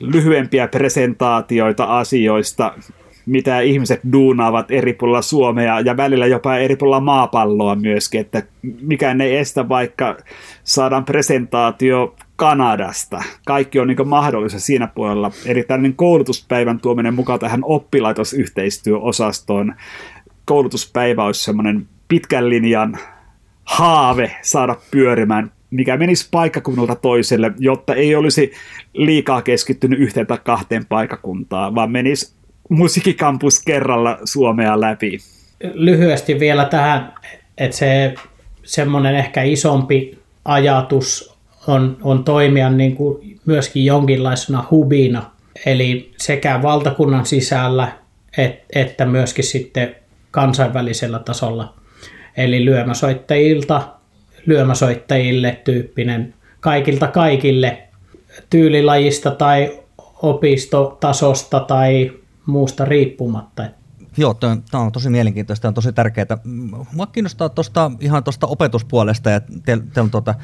lyhyempiä 0.00 0.69
presentaatioita 0.69 1.85
asioista, 1.85 2.75
mitä 3.31 3.61
ihmiset 3.61 4.01
duunaavat 4.13 4.71
eri 4.71 4.93
puolilla 4.93 5.23
Suomea 5.23 5.81
ja 5.81 5.97
välillä 5.97 6.27
jopa 6.27 6.57
eri 6.57 6.77
puolilla 6.77 7.01
maapalloa 7.01 7.75
myöskin, 7.75 8.21
että 8.21 8.43
mikään 8.81 9.21
ei 9.21 9.37
estä 9.37 9.69
vaikka 9.69 10.17
saadaan 10.65 11.05
presentaatio 11.05 12.15
Kanadasta. 12.37 13.23
Kaikki 13.47 13.81
on 13.81 13.89
niin 13.89 14.09
mahdollista 14.09 14.61
siinä 14.61 14.87
puolella. 14.87 15.31
Eli 15.47 15.63
tällainen 15.63 15.95
koulutuspäivän 15.95 16.81
tuominen 16.81 17.15
mukaan 17.15 17.39
tähän 17.39 17.61
oppilaitosyhteistyöosastoon. 17.65 19.75
Koulutuspäivä 20.45 21.25
olisi 21.25 21.45
semmoinen 21.45 21.89
pitkän 22.09 22.51
linjan 22.51 22.99
haave 23.65 24.37
saada 24.43 24.77
pyörimään 24.91 25.53
mikä 25.71 25.97
menisi 25.97 26.29
paikkakunnalta 26.31 26.95
toiselle, 26.95 27.53
jotta 27.59 27.95
ei 27.95 28.15
olisi 28.15 28.53
liikaa 28.93 29.43
keskittynyt 29.43 30.01
yhteen 30.01 30.27
tai 30.27 30.39
kahteen 30.45 30.87
paikakuntaan, 30.87 31.75
vaan 31.75 31.91
menisi 31.91 32.39
musiikkikampus 32.71 33.62
kerralla 33.65 34.19
Suomea 34.25 34.81
läpi. 34.81 35.19
Lyhyesti 35.75 36.41
vielä 36.41 36.65
tähän, 36.65 37.15
että 37.59 37.77
se 37.77 38.15
semmoinen 38.62 39.17
ehkä 39.17 39.43
isompi 39.43 40.19
ajatus 40.45 41.35
on, 41.67 41.97
on 42.03 42.25
toimia 42.25 42.71
niin 42.71 42.97
kuin 42.97 43.39
myöskin 43.47 43.85
jonkinlaisena 43.85 44.65
hubina, 44.71 45.31
eli 45.67 46.12
sekä 46.19 46.62
valtakunnan 46.62 47.27
sisällä 47.27 47.93
et, 48.39 48.65
että 48.75 49.07
myöskin 49.07 49.45
sitten 49.45 49.97
kansainvälisellä 50.31 51.19
tasolla. 51.19 51.75
Eli 52.37 52.65
lyömäsoittajilta 52.65 53.89
lyömäsoittajille 54.47 55.61
tyyppinen 55.65 56.35
kaikilta 56.61 57.07
kaikille 57.07 57.79
tyylilajista 58.50 59.31
tai 59.31 59.79
opistotasosta 60.23 61.61
tai 61.61 62.12
muusta 62.50 62.85
riippumatta. 62.85 63.80
Joo, 64.17 64.35
tämä 64.35 64.61
on 64.73 64.93
tosi 64.93 65.11
mielenkiintoista 65.11 65.67
ja 65.67 65.69
on 65.69 65.75
tosi 65.75 65.93
tärkeää. 65.93 66.38
Mua 66.93 67.07
kiinnostaa 67.07 67.49
tosta, 67.49 67.90
ihan 68.00 68.25
tuosta 68.25 68.47
opetuspuolesta 68.47 69.31
ja 69.31 69.40
teillä 69.64 69.85
te 69.95 70.00
on 70.00 70.11
tuota, 70.11 70.35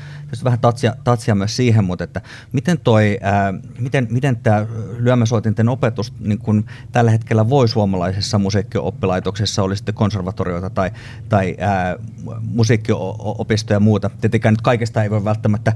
vähän 0.45 0.59
tatsia, 0.59 0.95
tatsia, 1.05 1.35
myös 1.35 1.57
siihen, 1.57 1.85
mutta 1.85 2.05
että 2.05 2.21
miten, 2.53 2.79
toi, 2.79 3.19
ää, 3.23 3.55
miten, 3.79 4.09
miten 4.11 4.37
tämä 4.37 4.67
lyömäsoitinten 4.99 5.69
opetus 5.69 6.13
niin 6.21 6.39
kun 6.39 6.65
tällä 6.93 7.11
hetkellä 7.11 7.49
voi 7.49 7.69
suomalaisessa 7.69 8.39
musiikkioppilaitoksessa, 8.39 9.63
oli 9.63 9.77
sitten 9.77 9.95
konservatorioita 9.95 10.71
tai, 10.71 10.91
tai 11.29 11.57
ää, 11.59 11.97
musiikkiopistoja 12.41 13.77
ja 13.77 13.81
muuta. 13.81 14.11
Tietenkään 14.21 14.53
nyt 14.53 14.63
kaikesta 14.63 15.03
ei 15.03 15.11
voi 15.11 15.25
välttämättä 15.25 15.73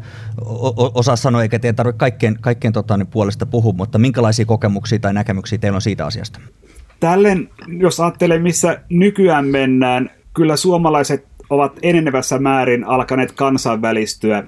osaa 0.95 1.17
sanoa, 1.17 1.43
eikä 1.43 1.59
teidän 1.59 1.77
tarvitse 1.77 1.99
kaikkien, 1.99 2.39
kaikkien 2.41 2.73
tota, 2.73 2.97
niin 2.97 3.07
puolesta 3.07 3.47
puhua, 3.47 3.73
mutta 3.73 3.99
minkälaisia 3.99 4.47
kokemuksia 4.47 4.99
tai 4.99 5.15
näkemyksiä 5.15 5.59
teillä 5.59 5.77
on 5.77 5.83
siitä 5.83 6.07
asiasta? 6.07 6.41
Tällen, 7.01 7.49
jos 7.79 8.01
ajattelee, 8.01 8.39
missä 8.39 8.81
nykyään 8.91 9.47
mennään, 9.47 10.11
kyllä 10.35 10.57
suomalaiset 10.57 11.27
ovat 11.51 11.79
enenevässä 11.83 12.39
määrin 12.39 12.85
alkaneet 12.85 13.33
kansainvälistyä, 13.33 14.45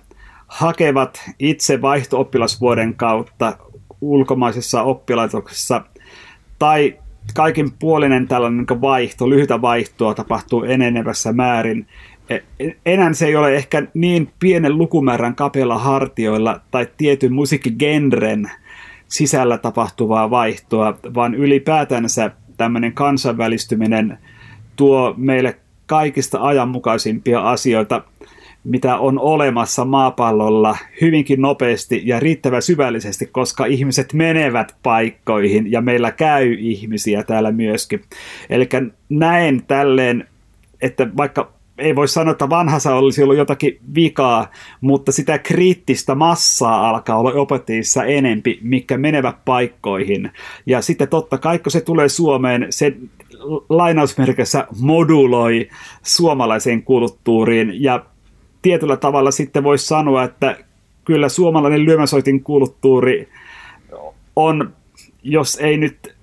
hakevat 0.46 1.30
itse 1.38 1.82
vaihto-oppilasvuoden 1.82 2.94
kautta 2.94 3.56
ulkomaisissa 4.00 4.82
oppilaitoksissa 4.82 5.82
tai 6.58 6.98
kaikin 7.34 7.72
puolinen 7.72 8.28
tällainen 8.28 8.66
vaihto, 8.80 9.30
lyhytä 9.30 9.62
vaihtoa 9.62 10.14
tapahtuu 10.14 10.62
enenevässä 10.62 11.32
määrin. 11.32 11.86
E, 12.30 12.38
enää 12.86 13.12
se 13.12 13.26
ei 13.26 13.36
ole 13.36 13.54
ehkä 13.54 13.82
niin 13.94 14.30
pienen 14.38 14.78
lukumäärän 14.78 15.34
kapella 15.34 15.78
hartioilla 15.78 16.60
tai 16.70 16.88
tietyn 16.96 17.32
musiikkigenren 17.32 18.50
sisällä 19.08 19.58
tapahtuvaa 19.58 20.30
vaihtoa, 20.30 20.98
vaan 21.14 21.34
ylipäätänsä 21.34 22.30
tämmöinen 22.62 22.92
kansainvälistyminen 22.92 24.18
tuo 24.76 25.14
meille 25.16 25.56
kaikista 25.86 26.38
ajanmukaisimpia 26.42 27.50
asioita, 27.50 28.02
mitä 28.64 28.96
on 28.96 29.18
olemassa 29.18 29.84
maapallolla 29.84 30.76
hyvinkin 31.00 31.40
nopeasti 31.40 32.02
ja 32.04 32.20
riittävän 32.20 32.62
syvällisesti, 32.62 33.26
koska 33.26 33.66
ihmiset 33.66 34.12
menevät 34.12 34.76
paikkoihin 34.82 35.72
ja 35.72 35.80
meillä 35.80 36.10
käy 36.10 36.56
ihmisiä 36.58 37.22
täällä 37.22 37.52
myöskin. 37.52 38.00
Eli 38.50 38.68
näen 39.08 39.62
tälleen, 39.66 40.28
että 40.82 41.08
vaikka 41.16 41.52
ei 41.78 41.96
voi 41.96 42.08
sanoa, 42.08 42.32
että 42.32 42.50
vanhassa 42.50 42.94
olisi 42.94 43.22
ollut 43.22 43.36
jotakin 43.36 43.78
vikaa, 43.94 44.50
mutta 44.80 45.12
sitä 45.12 45.38
kriittistä 45.38 46.14
massaa 46.14 46.88
alkaa 46.88 47.18
olla 47.18 47.32
opettajissa 47.32 48.04
enempi, 48.04 48.58
mikä 48.62 48.98
menevät 48.98 49.36
paikkoihin. 49.44 50.30
Ja 50.66 50.82
sitten 50.82 51.08
totta 51.08 51.38
kai, 51.38 51.58
kun 51.58 51.72
se 51.72 51.80
tulee 51.80 52.08
Suomeen, 52.08 52.66
se 52.70 52.96
lainausmerkissä 53.68 54.66
moduloi 54.80 55.68
suomalaiseen 56.02 56.82
kulttuuriin 56.82 57.82
ja 57.82 58.04
tietyllä 58.62 58.96
tavalla 58.96 59.30
sitten 59.30 59.64
voisi 59.64 59.86
sanoa, 59.86 60.24
että 60.24 60.56
kyllä 61.04 61.28
suomalainen 61.28 61.84
lyömäsoitin 61.84 62.42
kulttuuri 62.42 63.28
on, 64.36 64.72
jos 65.22 65.56
ei 65.56 65.76
nyt 65.76 66.14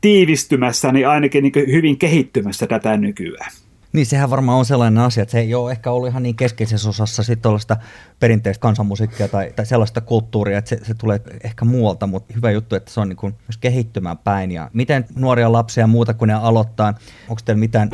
tiivistymässä, 0.00 0.92
niin 0.92 1.08
ainakin 1.08 1.42
niin 1.42 1.72
hyvin 1.72 1.98
kehittymässä 1.98 2.66
tätä 2.66 2.96
nykyään. 2.96 3.52
Niin 3.92 4.06
sehän 4.06 4.30
varmaan 4.30 4.58
on 4.58 4.64
sellainen 4.64 5.02
asia, 5.02 5.22
että 5.22 5.32
se 5.32 5.38
ei 5.38 5.54
ole 5.54 5.72
ehkä 5.72 5.90
ollut 5.90 6.08
ihan 6.08 6.22
niin 6.22 6.36
keskeisessä 6.36 6.88
osassa 6.88 7.22
tuollaista 7.42 7.76
perinteistä 8.20 8.62
kansanmusiikkia 8.62 9.28
tai, 9.28 9.52
tai 9.56 9.66
sellaista 9.66 10.00
kulttuuria, 10.00 10.58
että 10.58 10.68
se, 10.68 10.78
se 10.84 10.94
tulee 10.94 11.20
ehkä 11.44 11.64
muualta, 11.64 12.06
mutta 12.06 12.34
hyvä 12.34 12.50
juttu, 12.50 12.76
että 12.76 12.90
se 12.90 13.00
on 13.00 13.08
niin 13.08 13.16
kuin 13.16 13.34
myös 13.48 13.56
kehittymään 13.56 14.18
päin. 14.18 14.50
Ja 14.50 14.70
miten 14.72 15.04
nuoria 15.14 15.52
lapsia 15.52 15.82
ja 15.82 15.86
muuta, 15.86 16.14
kun 16.14 16.28
ne 16.28 16.34
aloittaa, 16.34 16.94
onko 17.28 17.42
teillä 17.44 17.60
mitään 17.60 17.90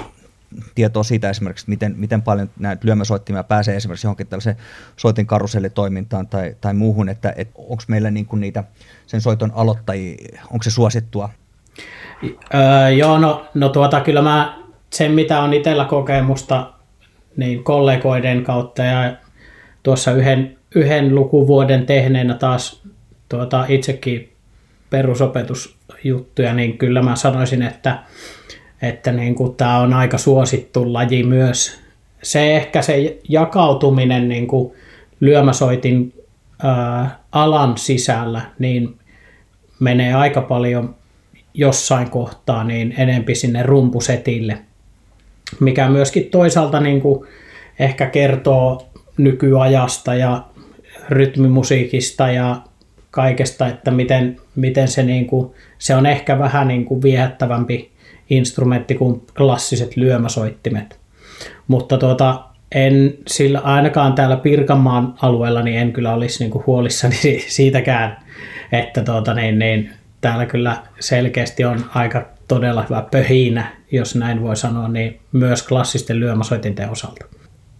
tietoa 0.74 1.02
siitä 1.02 1.30
esimerkiksi, 1.30 1.68
miten, 1.68 1.94
miten 1.96 2.22
paljon 2.22 2.50
näitä 2.58 2.86
lyömäsoittimia 2.86 3.44
pääsee 3.44 3.76
esimerkiksi 3.76 4.06
johonkin 4.06 4.26
tällaiseen 4.26 4.56
soitin 4.96 5.26
karusellitoimintaan 5.26 6.26
tai, 6.26 6.56
tai 6.60 6.74
muuhun, 6.74 7.08
että, 7.08 7.32
että 7.36 7.54
onko 7.56 7.82
meillä 7.88 8.10
niin 8.10 8.26
kuin 8.26 8.40
niitä 8.40 8.64
sen 9.06 9.20
soiton 9.20 9.52
aloittajia, 9.54 10.42
onko 10.50 10.62
se 10.62 10.70
suosittua? 10.70 11.28
Öö, 12.54 12.90
joo, 12.90 13.18
no, 13.18 13.46
no 13.54 13.68
tuota, 13.68 14.00
kyllä 14.00 14.22
mä 14.22 14.65
sen, 14.96 15.12
mitä 15.12 15.40
on 15.40 15.54
itsellä 15.54 15.84
kokemusta 15.84 16.72
niin 17.36 17.64
kollegoiden 17.64 18.44
kautta 18.44 18.82
ja 18.82 19.16
tuossa 19.82 20.12
yhden, 20.12 20.58
yhden 20.74 21.14
lukuvuoden 21.14 21.86
tehneenä 21.86 22.34
taas 22.34 22.82
tuota, 23.28 23.64
itsekin 23.68 24.32
perusopetusjuttuja, 24.90 26.54
niin 26.54 26.78
kyllä 26.78 27.02
mä 27.02 27.16
sanoisin, 27.16 27.62
että, 27.62 27.98
että 28.82 29.12
niin 29.12 29.34
kuin 29.34 29.54
tämä 29.54 29.78
on 29.78 29.92
aika 29.92 30.18
suosittu 30.18 30.92
laji 30.92 31.22
myös. 31.22 31.80
Se 32.22 32.56
ehkä 32.56 32.82
se 32.82 33.18
jakautuminen 33.28 34.28
niin 34.28 34.46
kuin 34.46 34.72
lyömäsoitin 35.20 36.12
ää, 36.62 37.18
alan 37.32 37.78
sisällä, 37.78 38.40
niin 38.58 38.98
menee 39.80 40.14
aika 40.14 40.40
paljon 40.40 40.94
jossain 41.54 42.10
kohtaa 42.10 42.64
niin 42.64 42.94
enempi 42.98 43.34
sinne 43.34 43.62
rumpusetille 43.62 44.65
mikä 45.60 45.88
myöskin 45.88 46.24
toisaalta 46.30 46.80
niin 46.80 47.00
kuin 47.00 47.26
ehkä 47.78 48.06
kertoo 48.06 48.88
nykyajasta 49.16 50.14
ja 50.14 50.44
rytmimusiikista 51.08 52.30
ja 52.30 52.56
kaikesta, 53.10 53.68
että 53.68 53.90
miten, 53.90 54.36
miten 54.56 54.88
se, 54.88 55.02
niin 55.02 55.26
kuin, 55.26 55.52
se 55.78 55.94
on 55.94 56.06
ehkä 56.06 56.38
vähän 56.38 56.68
niin 56.68 56.84
kuin 56.84 57.02
viehättävämpi 57.02 57.90
instrumentti 58.30 58.94
kuin 58.94 59.22
klassiset 59.36 59.96
lyömäsoittimet. 59.96 60.98
Mutta 61.68 61.98
tuota, 61.98 62.44
en 62.72 63.14
sillä 63.26 63.60
ainakaan 63.60 64.12
täällä 64.14 64.36
Pirkanmaan 64.36 65.14
alueella 65.22 65.62
niin 65.62 65.78
en 65.78 65.92
kyllä 65.92 66.14
olisi 66.14 66.44
niin 66.44 66.50
kuin 66.50 66.66
huolissani 66.66 67.16
siitäkään, 67.48 68.16
että 68.72 69.02
tuota, 69.02 69.34
niin, 69.34 69.58
niin, 69.58 69.90
täällä 70.20 70.46
kyllä 70.46 70.76
selkeästi 71.00 71.64
on 71.64 71.84
aika 71.94 72.35
todella 72.48 72.82
hyvä 72.82 73.06
pöhinä, 73.10 73.72
jos 73.92 74.14
näin 74.14 74.42
voi 74.42 74.56
sanoa, 74.56 74.88
niin 74.88 75.20
myös 75.32 75.62
klassisten 75.62 76.20
lyömäsoitinten 76.20 76.90
osalta. 76.90 77.26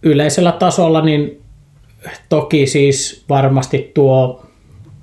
Yleisellä 0.03 0.51
tasolla 0.51 1.01
niin 1.01 1.41
toki 2.29 2.67
siis 2.67 3.25
varmasti 3.29 3.91
tuo 3.93 4.45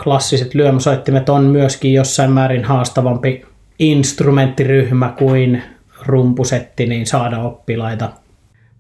klassiset 0.05 0.55
lyömäsoittimet 0.55 1.29
on 1.29 1.45
myöskin 1.45 1.93
jossain 1.93 2.31
määrin 2.31 2.65
haastavampi 2.65 3.45
instrumenttiryhmä 3.79 5.15
kuin 5.19 5.63
rumpusetti, 6.07 6.87
niin 6.87 7.07
saada 7.07 7.39
oppilaita. 7.39 8.11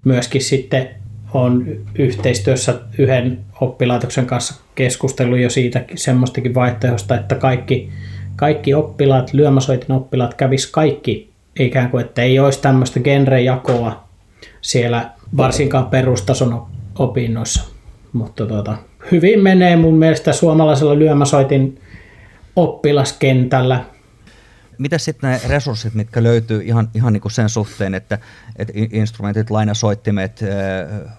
Myöskin 0.04 0.42
sitten 0.42 0.88
on 1.34 1.66
yhteistyössä 1.98 2.80
yhden 2.98 3.38
oppilaitoksen 3.60 4.26
kanssa 4.26 4.54
keskustellut 4.74 5.38
jo 5.38 5.50
siitä 5.50 5.84
semmoistakin 5.94 6.54
vaihtoehdosta, 6.54 7.14
että 7.14 7.34
kaikki 7.34 7.90
kaikki 8.36 8.74
oppilaat, 8.74 9.32
lyömäsoitin 9.32 9.92
oppilaat 9.92 10.34
kävis 10.34 10.66
kaikki 10.66 11.30
ikään 11.58 11.90
kuin, 11.90 12.04
että 12.04 12.22
ei 12.22 12.38
olisi 12.38 12.60
tämmöistä 12.60 13.00
genrejakoa 13.00 14.08
siellä 14.60 15.10
varsinkaan 15.36 15.86
perustason 15.86 16.66
opinnoissa. 16.98 17.64
Mutta 18.12 18.46
tuota, 18.46 18.76
hyvin 19.10 19.42
menee 19.42 19.76
mun 19.76 19.94
mielestä 19.94 20.32
suomalaisella 20.32 20.98
lyömäsoitin 20.98 21.80
oppilaskentällä 22.56 23.84
mitä 24.78 24.98
sitten 24.98 25.30
ne 25.30 25.40
resurssit, 25.48 25.94
mitkä 25.94 26.22
löytyy 26.22 26.62
ihan, 26.62 26.88
ihan 26.94 27.12
niin 27.12 27.20
kuin 27.20 27.32
sen 27.32 27.48
suhteen, 27.48 27.94
että, 27.94 28.18
että 28.56 28.72
instrumentit, 28.92 29.50
lainasoittimet 29.50 30.40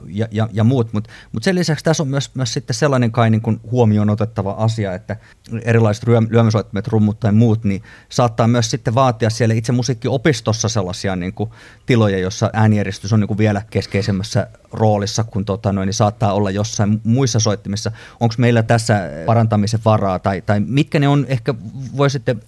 ja, 0.07 0.27
ja, 0.31 0.49
ja 0.53 0.63
muut, 0.63 0.93
mutta 0.93 1.09
mut 1.31 1.43
sen 1.43 1.55
lisäksi 1.55 1.85
tässä 1.85 2.03
on 2.03 2.09
myös, 2.09 2.35
myös 2.35 2.53
sitten 2.53 2.73
sellainen 2.73 3.11
kai 3.11 3.29
niin 3.29 3.41
kuin 3.41 3.59
huomioon 3.71 4.09
otettava 4.09 4.51
asia, 4.51 4.93
että 4.93 5.15
erilaiset 5.63 6.03
lyömäsoittimet, 6.29 6.87
rummut 6.87 7.19
tai 7.19 7.31
muut, 7.31 7.63
niin 7.63 7.83
saattaa 8.09 8.47
myös 8.47 8.71
sitten 8.71 8.95
vaatia 8.95 9.29
siellä 9.29 9.55
itse 9.55 9.71
musiikkiopistossa 9.71 10.69
sellaisia 10.69 11.15
niin 11.15 11.33
kuin 11.33 11.49
tiloja, 11.85 12.19
jossa 12.19 12.49
äänijärjestys 12.53 13.13
on 13.13 13.19
niin 13.19 13.27
kuin 13.27 13.37
vielä 13.37 13.61
keskeisemmässä 13.69 14.47
roolissa, 14.73 15.23
kun 15.23 15.45
tota 15.45 15.71
noin, 15.71 15.85
niin 15.85 15.93
saattaa 15.93 16.33
olla 16.33 16.51
jossain 16.51 17.01
muissa 17.03 17.39
soittimissa. 17.39 17.91
Onko 18.19 18.35
meillä 18.37 18.63
tässä 18.63 19.01
parantamisen 19.25 19.79
varaa, 19.85 20.19
tai, 20.19 20.41
tai 20.41 20.59
mitkä 20.59 20.99
ne 20.99 21.07
on, 21.07 21.25
ehkä 21.29 21.53
voi 21.97 22.09
sitten 22.09 22.41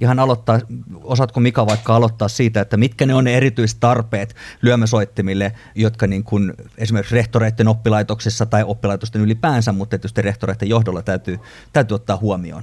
ihan 0.00 0.18
aloittaa, 0.18 0.60
osaatko 1.02 1.40
Mika 1.40 1.66
vaikka 1.66 1.96
aloittaa 1.96 2.28
siitä, 2.28 2.60
että 2.60 2.76
mitkä 2.76 3.06
ne 3.06 3.14
on 3.14 3.24
ne 3.24 3.36
erityistarpeet 3.36 4.31
lyömäsoittimille, 4.62 5.52
jotka 5.74 6.06
niin 6.06 6.24
kuin 6.24 6.52
esimerkiksi 6.78 7.14
rehtoreiden 7.14 7.68
oppilaitoksissa 7.68 8.46
tai 8.46 8.64
oppilaitosten 8.66 9.22
ylipäänsä, 9.22 9.72
mutta 9.72 9.90
tietysti 9.90 10.22
rehtoreiden 10.22 10.68
johdolla 10.68 11.02
täytyy, 11.02 11.38
täytyy 11.72 11.94
ottaa 11.94 12.16
huomioon. 12.16 12.62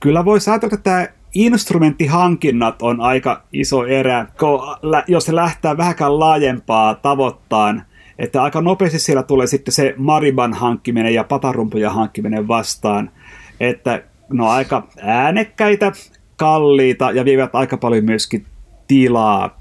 Kyllä 0.00 0.24
voi 0.24 0.38
ajatella, 0.46 0.74
että 0.74 0.90
tämä 0.90 1.06
instrumenttihankinnat 1.34 2.82
on 2.82 3.00
aika 3.00 3.42
iso 3.52 3.86
erä, 3.86 4.26
jos 5.08 5.24
se 5.24 5.34
lähtee 5.34 5.76
vähänkään 5.76 6.18
laajempaa 6.18 6.94
tavoittaan, 6.94 7.82
että 8.18 8.42
aika 8.42 8.60
nopeasti 8.60 8.98
siellä 8.98 9.22
tulee 9.22 9.46
sitten 9.46 9.74
se 9.74 9.94
mariban 9.96 10.54
hankkiminen 10.54 11.14
ja 11.14 11.24
patarumpuja 11.24 11.90
hankkiminen 11.90 12.48
vastaan, 12.48 13.10
että 13.60 14.02
ne 14.32 14.42
on 14.42 14.50
aika 14.50 14.88
äänekkäitä, 15.00 15.92
kalliita 16.36 17.10
ja 17.10 17.24
vievät 17.24 17.54
aika 17.54 17.76
paljon 17.76 18.04
myöskin 18.04 18.46
tilaa. 18.86 19.58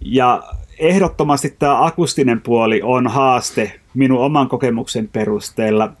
Ja 0.00 0.42
ehdottomasti 0.80 1.54
tämä 1.58 1.84
akustinen 1.86 2.40
puoli 2.40 2.80
on 2.84 3.06
haaste 3.06 3.80
minun 3.94 4.20
oman 4.20 4.48
kokemuksen 4.48 5.08
perusteella, 5.08 5.92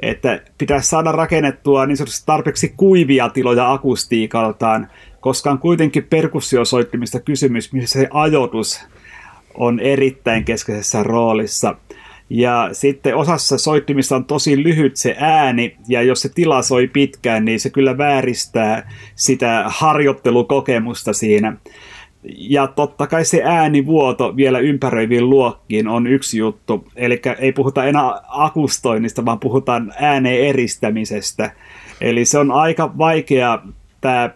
että 0.00 0.40
pitäisi 0.58 0.88
saada 0.88 1.12
rakennettua 1.12 1.86
niin 1.86 1.96
sanotusti 1.96 2.26
tarpeeksi 2.26 2.74
kuivia 2.76 3.28
tiloja 3.28 3.72
akustiikaltaan, 3.72 4.88
koska 5.20 5.50
on 5.50 5.58
kuitenkin 5.58 6.04
perkussiosoittimista 6.04 7.20
kysymys, 7.20 7.72
missä 7.72 8.00
se 8.00 8.08
ajoitus 8.12 8.86
on 9.54 9.80
erittäin 9.80 10.44
keskeisessä 10.44 11.02
roolissa. 11.02 11.74
Ja 12.30 12.68
sitten 12.72 13.16
osassa 13.16 13.58
soittimista 13.58 14.16
on 14.16 14.24
tosi 14.24 14.62
lyhyt 14.62 14.96
se 14.96 15.16
ääni, 15.18 15.76
ja 15.88 16.02
jos 16.02 16.22
se 16.22 16.28
tila 16.28 16.62
soi 16.62 16.88
pitkään, 16.88 17.44
niin 17.44 17.60
se 17.60 17.70
kyllä 17.70 17.98
vääristää 17.98 18.90
sitä 19.14 19.64
harjoittelukokemusta 19.66 21.12
siinä. 21.12 21.56
Ja 22.24 22.66
totta 22.66 23.06
kai 23.06 23.24
se 23.24 23.42
äänivuoto 23.44 24.36
vielä 24.36 24.58
ympäröiviin 24.58 25.30
luokkiin 25.30 25.88
on 25.88 26.06
yksi 26.06 26.38
juttu. 26.38 26.88
Eli 26.96 27.22
ei 27.38 27.52
puhuta 27.52 27.84
enää 27.84 28.20
akustoinnista, 28.28 29.24
vaan 29.24 29.40
puhutaan 29.40 29.92
ääneen 30.00 30.48
eristämisestä. 30.48 31.50
Eli 32.00 32.24
se 32.24 32.38
on 32.38 32.50
aika 32.50 32.98
vaikea 32.98 33.58
tämä 34.00 34.30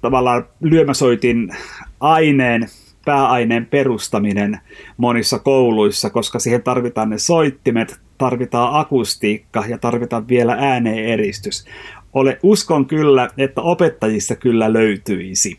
tavallaan 0.00 0.44
lyömäsoitin 0.60 1.56
aineen, 2.00 2.68
pääaineen 3.04 3.66
perustaminen 3.66 4.58
monissa 4.96 5.38
kouluissa, 5.38 6.10
koska 6.10 6.38
siihen 6.38 6.62
tarvitaan 6.62 7.10
ne 7.10 7.18
soittimet, 7.18 8.00
tarvitaan 8.18 8.80
akustiikka 8.80 9.64
ja 9.68 9.78
tarvitaan 9.78 10.28
vielä 10.28 10.56
ääneen 10.58 11.04
eristys. 11.04 11.66
Ole, 12.12 12.38
uskon 12.42 12.86
kyllä, 12.86 13.28
että 13.38 13.60
opettajista 13.60 14.36
kyllä 14.36 14.72
löytyisi. 14.72 15.58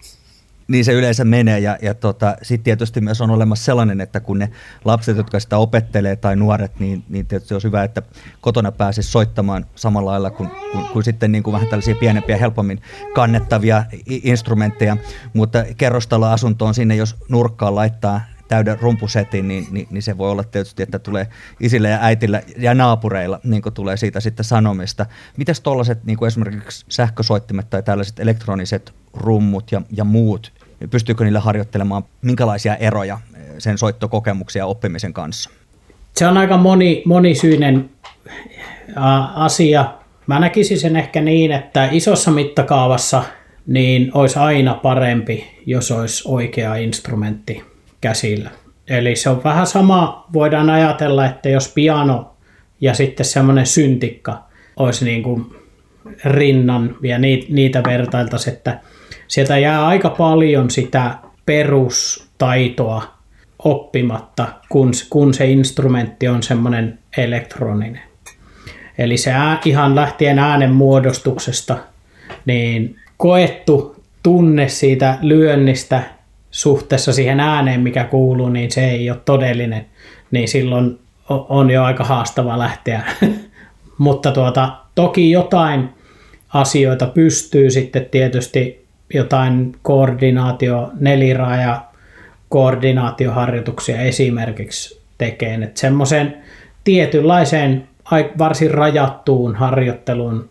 Niin 0.72 0.86
se 0.86 0.94
yleensä 0.94 1.26
menee 1.26 1.60
ja, 1.60 1.78
ja 1.82 1.94
tota, 1.94 2.36
sitten 2.42 2.64
tietysti 2.64 3.02
myös 3.02 3.22
on 3.22 3.30
olemassa 3.30 3.66
sellainen, 3.66 4.02
että 4.02 4.20
kun 4.20 4.40
ne 4.40 4.50
lapset, 4.86 5.18
jotka 5.18 5.40
sitä 5.40 5.58
opettelee 5.58 6.16
tai 6.16 6.36
nuoret, 6.36 6.80
niin, 6.80 7.04
niin 7.10 7.28
tietysti 7.28 7.54
olisi 7.54 7.68
hyvä, 7.68 7.84
että 7.84 8.02
kotona 8.42 8.72
pääsisi 8.72 9.12
soittamaan 9.12 9.66
samalla 9.76 10.12
lailla 10.12 10.32
kuin, 10.32 10.50
kuin, 10.72 10.86
kuin 10.94 11.04
sitten 11.04 11.32
niin 11.32 11.44
kuin 11.44 11.54
vähän 11.54 11.68
tällaisia 11.68 11.96
pienempiä, 11.96 12.38
helpommin 12.38 12.82
kannettavia 13.16 13.84
instrumentteja, 14.06 14.98
mutta 15.34 15.66
kerrostaloasuntoon 15.78 16.74
sinne, 16.74 16.96
jos 16.96 17.16
nurkkaan 17.30 17.76
laittaa 17.76 18.22
täyden 18.48 18.80
rumpusetin, 18.80 19.48
niin, 19.48 19.68
niin, 19.72 19.88
niin 19.92 20.04
se 20.04 20.18
voi 20.18 20.32
olla 20.32 20.44
tietysti, 20.44 20.84
että 20.84 21.00
tulee 21.00 21.28
isille 21.60 21.90
ja 21.90 21.98
äitillä 22.02 22.42
ja 22.58 22.74
naapureilla 22.74 23.40
niin 23.44 23.62
tulee 23.74 23.98
siitä 23.98 24.20
sitten 24.20 24.46
sanomista. 24.46 25.06
Mitäs 25.38 25.62
tuollaiset 25.62 26.04
niin 26.04 26.26
esimerkiksi 26.28 26.86
sähkösoittimet 26.90 27.70
tai 27.70 27.84
tällaiset 27.84 28.20
elektroniset 28.20 28.94
rummut 29.14 29.72
ja, 29.72 29.82
ja 29.92 30.04
muut, 30.04 30.61
pystyykö 30.90 31.24
niillä 31.24 31.40
harjoittelemaan 31.40 32.04
minkälaisia 32.22 32.76
eroja 32.76 33.20
sen 33.58 33.78
soittokokemuksia 33.78 34.66
oppimisen 34.66 35.14
kanssa? 35.14 35.50
Se 36.16 36.28
on 36.28 36.38
aika 36.38 36.58
moni, 36.58 37.02
monisyinen 37.06 37.90
asia. 39.36 39.94
Mä 40.28 40.40
näkisin 40.40 40.80
sen 40.80 40.96
ehkä 40.96 41.22
niin, 41.22 41.52
että 41.52 41.90
isossa 41.92 42.32
mittakaavassa 42.32 43.24
niin 43.68 44.12
olisi 44.14 44.40
aina 44.40 44.74
parempi, 44.74 45.62
jos 45.66 45.92
olisi 45.92 46.24
oikea 46.28 46.76
instrumentti 46.76 47.64
käsillä. 48.02 48.50
Eli 48.88 49.16
se 49.16 49.30
on 49.30 49.44
vähän 49.44 49.68
sama, 49.68 50.28
voidaan 50.34 50.70
ajatella, 50.70 51.26
että 51.26 51.50
jos 51.50 51.72
piano 51.76 52.34
ja 52.82 52.94
sitten 52.94 53.26
semmoinen 53.26 53.66
syntikka 53.66 54.44
olisi 54.78 55.06
niin 55.06 55.24
kuin 55.24 55.56
rinnan 56.26 56.96
ja 57.04 57.20
niitä 57.50 57.84
vertailtaisiin, 57.84 58.54
että 58.56 58.80
sieltä 59.32 59.58
jää 59.58 59.88
aika 59.88 60.10
paljon 60.10 60.70
sitä 60.70 61.16
perustaitoa 61.46 63.14
oppimatta, 63.60 64.48
kun, 64.70 64.92
kun 65.10 65.34
se 65.34 65.46
instrumentti 65.46 66.28
on 66.28 66.44
semmoinen 66.44 67.00
elektroninen. 67.18 68.02
Eli 68.98 69.18
se 69.18 69.32
ää, 69.32 69.62
ihan 69.66 69.96
lähtien 69.96 70.40
äänen 70.40 70.72
muodostuksesta, 70.72 71.78
niin 72.46 72.96
koettu 73.18 74.04
tunne 74.24 74.68
siitä 74.68 75.18
lyönnistä 75.22 76.04
suhteessa 76.52 77.14
siihen 77.14 77.40
ääneen, 77.40 77.82
mikä 77.82 78.04
kuuluu, 78.04 78.50
niin 78.50 78.72
se 78.72 78.90
ei 78.90 79.10
ole 79.10 79.20
todellinen, 79.26 79.86
niin 80.32 80.48
silloin 80.48 81.00
on 81.30 81.72
jo 81.72 81.84
aika 81.84 82.04
haastava 82.04 82.60
lähteä. 82.60 83.04
Mutta 83.98 84.32
tuota, 84.32 84.78
toki 84.96 85.32
jotain 85.32 85.90
asioita 86.54 87.06
pystyy 87.06 87.70
sitten 87.72 88.06
tietysti 88.06 88.81
jotain 89.14 89.76
koordinaatio, 89.82 90.92
neliraja 91.00 91.86
koordinaatioharjoituksia 92.50 94.02
esimerkiksi 94.02 95.02
tekeen. 95.18 95.64
Että 95.64 95.80
semmoisen 95.80 96.38
tietynlaiseen 96.84 97.88
varsin 98.38 98.72
rajattuun 98.72 99.56
harjoitteluun 99.56 100.50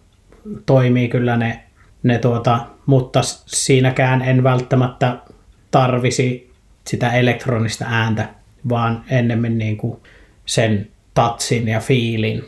toimii 0.67 1.09
kyllä 1.09 1.37
ne, 1.37 1.63
ne 2.03 2.19
tuota, 2.19 2.67
mutta 2.87 3.21
siinäkään 3.47 4.23
en 4.23 4.43
välttämättä 4.43 5.19
tarvisi 5.71 6.53
sitä 6.87 7.13
elektronista 7.13 7.85
ääntä, 7.89 8.29
vaan 8.69 9.05
ennemmin 9.09 9.59
niin 9.59 9.77
kuin 9.77 10.01
sen 10.47 10.89
tatsin 11.15 11.69
ja 11.69 11.81
fiilin 11.81 12.45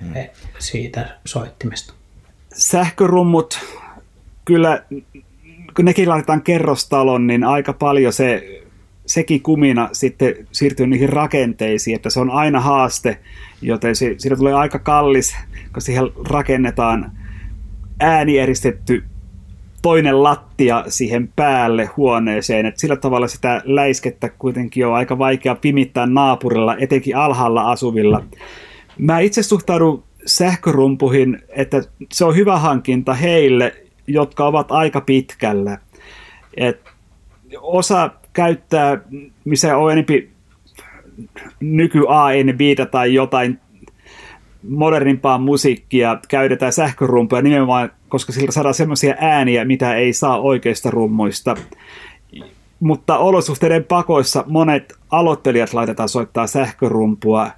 hmm. 0.00 0.14
siitä 0.58 1.18
soittimesta. 1.24 1.94
Sähkörummut, 2.52 3.58
kyllä 4.44 4.82
kun 5.78 5.84
nekin 5.84 6.08
laitetaan 6.08 6.42
kerrostalon, 6.42 7.26
niin 7.26 7.44
aika 7.44 7.72
paljon 7.72 8.12
se, 8.12 8.62
sekin 9.06 9.42
kumina 9.42 9.88
sitten 9.92 10.34
siirtyy 10.52 10.86
niihin 10.86 11.08
rakenteisiin, 11.08 11.96
että 11.96 12.10
se 12.10 12.20
on 12.20 12.30
aina 12.30 12.60
haaste, 12.60 13.18
joten 13.62 13.96
se, 13.96 14.14
siitä 14.18 14.36
tulee 14.36 14.54
aika 14.54 14.78
kallis, 14.78 15.36
kun 15.72 15.82
siihen 15.82 16.04
rakennetaan 16.28 17.12
äänieristetty 18.00 19.04
toinen 19.82 20.22
lattia 20.22 20.84
siihen 20.88 21.28
päälle 21.36 21.90
huoneeseen. 21.96 22.66
Et 22.66 22.78
sillä 22.78 22.96
tavalla 22.96 23.28
sitä 23.28 23.62
läiskettä 23.64 24.28
kuitenkin 24.28 24.86
on 24.86 24.94
aika 24.94 25.18
vaikea 25.18 25.54
pimittää 25.54 26.06
naapurilla, 26.06 26.76
etenkin 26.76 27.16
alhaalla 27.16 27.70
asuvilla. 27.70 28.24
Mä 28.98 29.18
itse 29.18 29.42
suhtaudun 29.42 30.02
sähkörumpuihin, 30.26 31.42
että 31.48 31.82
se 32.12 32.24
on 32.24 32.36
hyvä 32.36 32.58
hankinta 32.58 33.14
heille, 33.14 33.87
jotka 34.08 34.46
ovat 34.46 34.72
aika 34.72 35.00
pitkällä. 35.00 35.78
Et 36.56 36.80
osa 37.60 38.10
käyttää, 38.32 38.98
missä 39.44 39.76
on 39.76 39.92
enempi 39.92 40.30
nyky 41.60 42.04
ANB 42.08 42.60
tai 42.90 43.14
jotain 43.14 43.60
modernimpaa 44.68 45.38
musiikkia, 45.38 46.18
käytetään 46.28 46.72
sähkörumpuja 46.72 47.42
nimenomaan, 47.42 47.90
koska 48.08 48.32
sillä 48.32 48.52
saadaan 48.52 48.74
semmoisia 48.74 49.14
ääniä, 49.18 49.64
mitä 49.64 49.94
ei 49.94 50.12
saa 50.12 50.40
oikeista 50.40 50.90
rummuista. 50.90 51.56
Mutta 52.80 53.18
olosuhteiden 53.18 53.84
pakoissa 53.84 54.44
monet 54.46 54.94
aloittelijat 55.10 55.74
laitetaan 55.74 56.08
soittaa 56.08 56.46
sähkörumpua, 56.46 57.50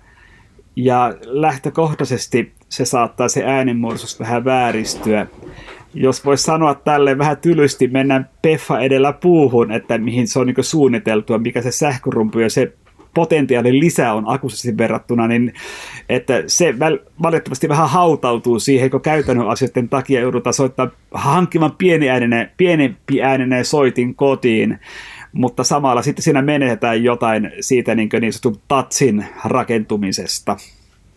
ja 0.77 1.15
lähtökohtaisesti 1.25 2.53
se 2.69 2.85
saattaa 2.85 3.29
se 3.29 3.45
äänimuodostus 3.45 4.21
vähän 4.21 4.45
vääristyä. 4.45 5.27
Jos 5.95 6.25
voisi 6.25 6.45
sanoa 6.45 6.75
tälle 6.75 7.19
vähän 7.19 7.37
tylysti, 7.37 7.89
mennään 7.89 8.29
peffa 8.43 8.81
edellä 8.81 9.13
puuhun, 9.13 9.73
että 9.73 9.99
mihin 9.99 10.29
se 10.29 10.39
on 10.39 10.47
niin 10.47 10.65
suunniteltu, 10.65 11.39
mikä 11.39 11.63
se 11.63 11.71
sähkörumpu 11.71 12.39
ja 12.39 12.51
se 12.51 12.73
potentiaalin 13.15 13.81
lisä 13.81 14.13
on 14.13 14.25
akustisesti 14.27 14.79
verrattuna, 14.79 15.29
niin 15.29 15.55
että 16.09 16.43
se 16.47 16.75
valitettavasti 17.23 17.69
vähän 17.69 17.89
hautautuu 17.89 18.59
siihen, 18.59 18.91
kun 18.91 19.01
käytännön 19.01 19.49
asioiden 19.49 19.89
takia 19.89 20.21
joudutaan 20.21 20.55
soittaa 20.55 20.91
hankkimaan 21.11 21.75
pieni 21.79 22.11
ääninen, 22.11 22.51
pienempi 22.57 23.23
ääninen 23.23 23.65
soitin 23.65 24.15
kotiin, 24.15 24.79
mutta 25.33 25.65
samalla 25.65 26.03
sitten 26.03 26.23
siinä 26.23 26.43
menetetään 26.43 27.05
jotain 27.05 27.53
siitä 27.61 27.95
niin, 27.95 28.09
niin 28.21 28.33
sanotun 28.33 28.63
tatsin 28.69 29.27
rakentumisesta 29.45 30.57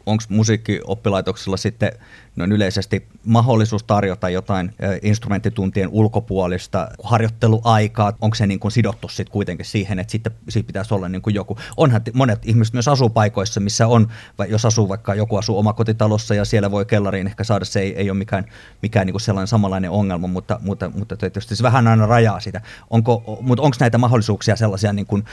onko 0.06 0.24
musiikkioppilaitoksella 0.30 1.58
sitten 1.58 1.92
noin 2.36 2.52
yleisesti 2.52 3.08
mahdollisuus 3.26 3.84
tarjota 3.84 4.30
jotain 4.30 4.74
instrumenttituntien 5.02 5.90
ulkopuolista 5.92 6.88
harjoitteluaikaa? 7.04 8.14
Onko 8.22 8.36
se 8.36 8.48
niin 8.48 8.60
kuin 8.60 8.72
sidottu 8.72 9.08
sitten 9.08 9.32
kuitenkin 9.32 9.66
siihen, 9.66 10.00
että 10.00 10.12
sitten 10.12 10.32
siitä 10.50 10.68
pitäisi 10.68 10.94
olla 10.94 11.10
niin 11.10 11.22
kuin 11.22 11.36
joku? 11.36 11.58
Onhan 11.78 12.02
monet 12.14 12.46
ihmiset 12.46 12.74
myös 12.74 12.88
asuu 12.88 13.10
paikoissa, 13.10 13.60
missä 13.60 13.88
on, 13.88 14.08
jos 14.48 14.66
asuu 14.66 14.90
vaikka 14.90 15.16
joku 15.16 15.36
asuu 15.36 15.60
omakotitalossa 15.60 16.36
ja 16.36 16.46
siellä 16.46 16.72
voi 16.72 16.86
kellariin 16.86 17.28
ehkä 17.28 17.44
saada, 17.44 17.66
se 17.66 17.80
ei, 17.80 17.96
ei 17.96 18.10
ole 18.10 18.18
mikään, 18.18 18.46
mikään 18.82 19.06
niin 19.06 19.14
kuin 19.14 19.22
sellainen 19.22 19.48
samanlainen 19.48 19.92
ongelma, 19.92 20.28
mutta, 20.28 20.60
mutta, 20.62 20.90
mutta 20.90 21.18
tietysti 21.18 21.56
se 21.56 21.64
vähän 21.64 21.88
aina 21.88 22.06
rajaa 22.06 22.40
sitä. 22.40 22.62
Onko, 22.90 23.40
mutta 23.42 23.62
onko 23.62 23.78
näitä 23.80 23.98
mahdollisuuksia 23.98 24.56
sellaisia 24.56 24.94
niin 24.94 25.06
kuin, 25.06 25.24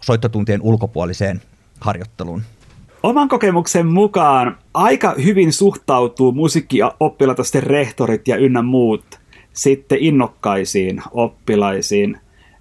soittotuntien 0.00 0.62
ulkopuoliseen 0.62 1.42
harjoitteluun? 1.80 2.42
Oman 3.02 3.28
kokemuksen 3.28 3.86
mukaan 3.86 4.58
aika 4.74 5.14
hyvin 5.24 5.52
suhtautuu 5.52 6.32
musiikkioppilaitosten 6.32 7.62
rehtorit 7.62 8.28
ja 8.28 8.36
ynnä 8.36 8.62
muut 8.62 9.04
sitten 9.52 9.98
innokkaisiin 10.00 11.02
oppilaisiin. 11.10 12.18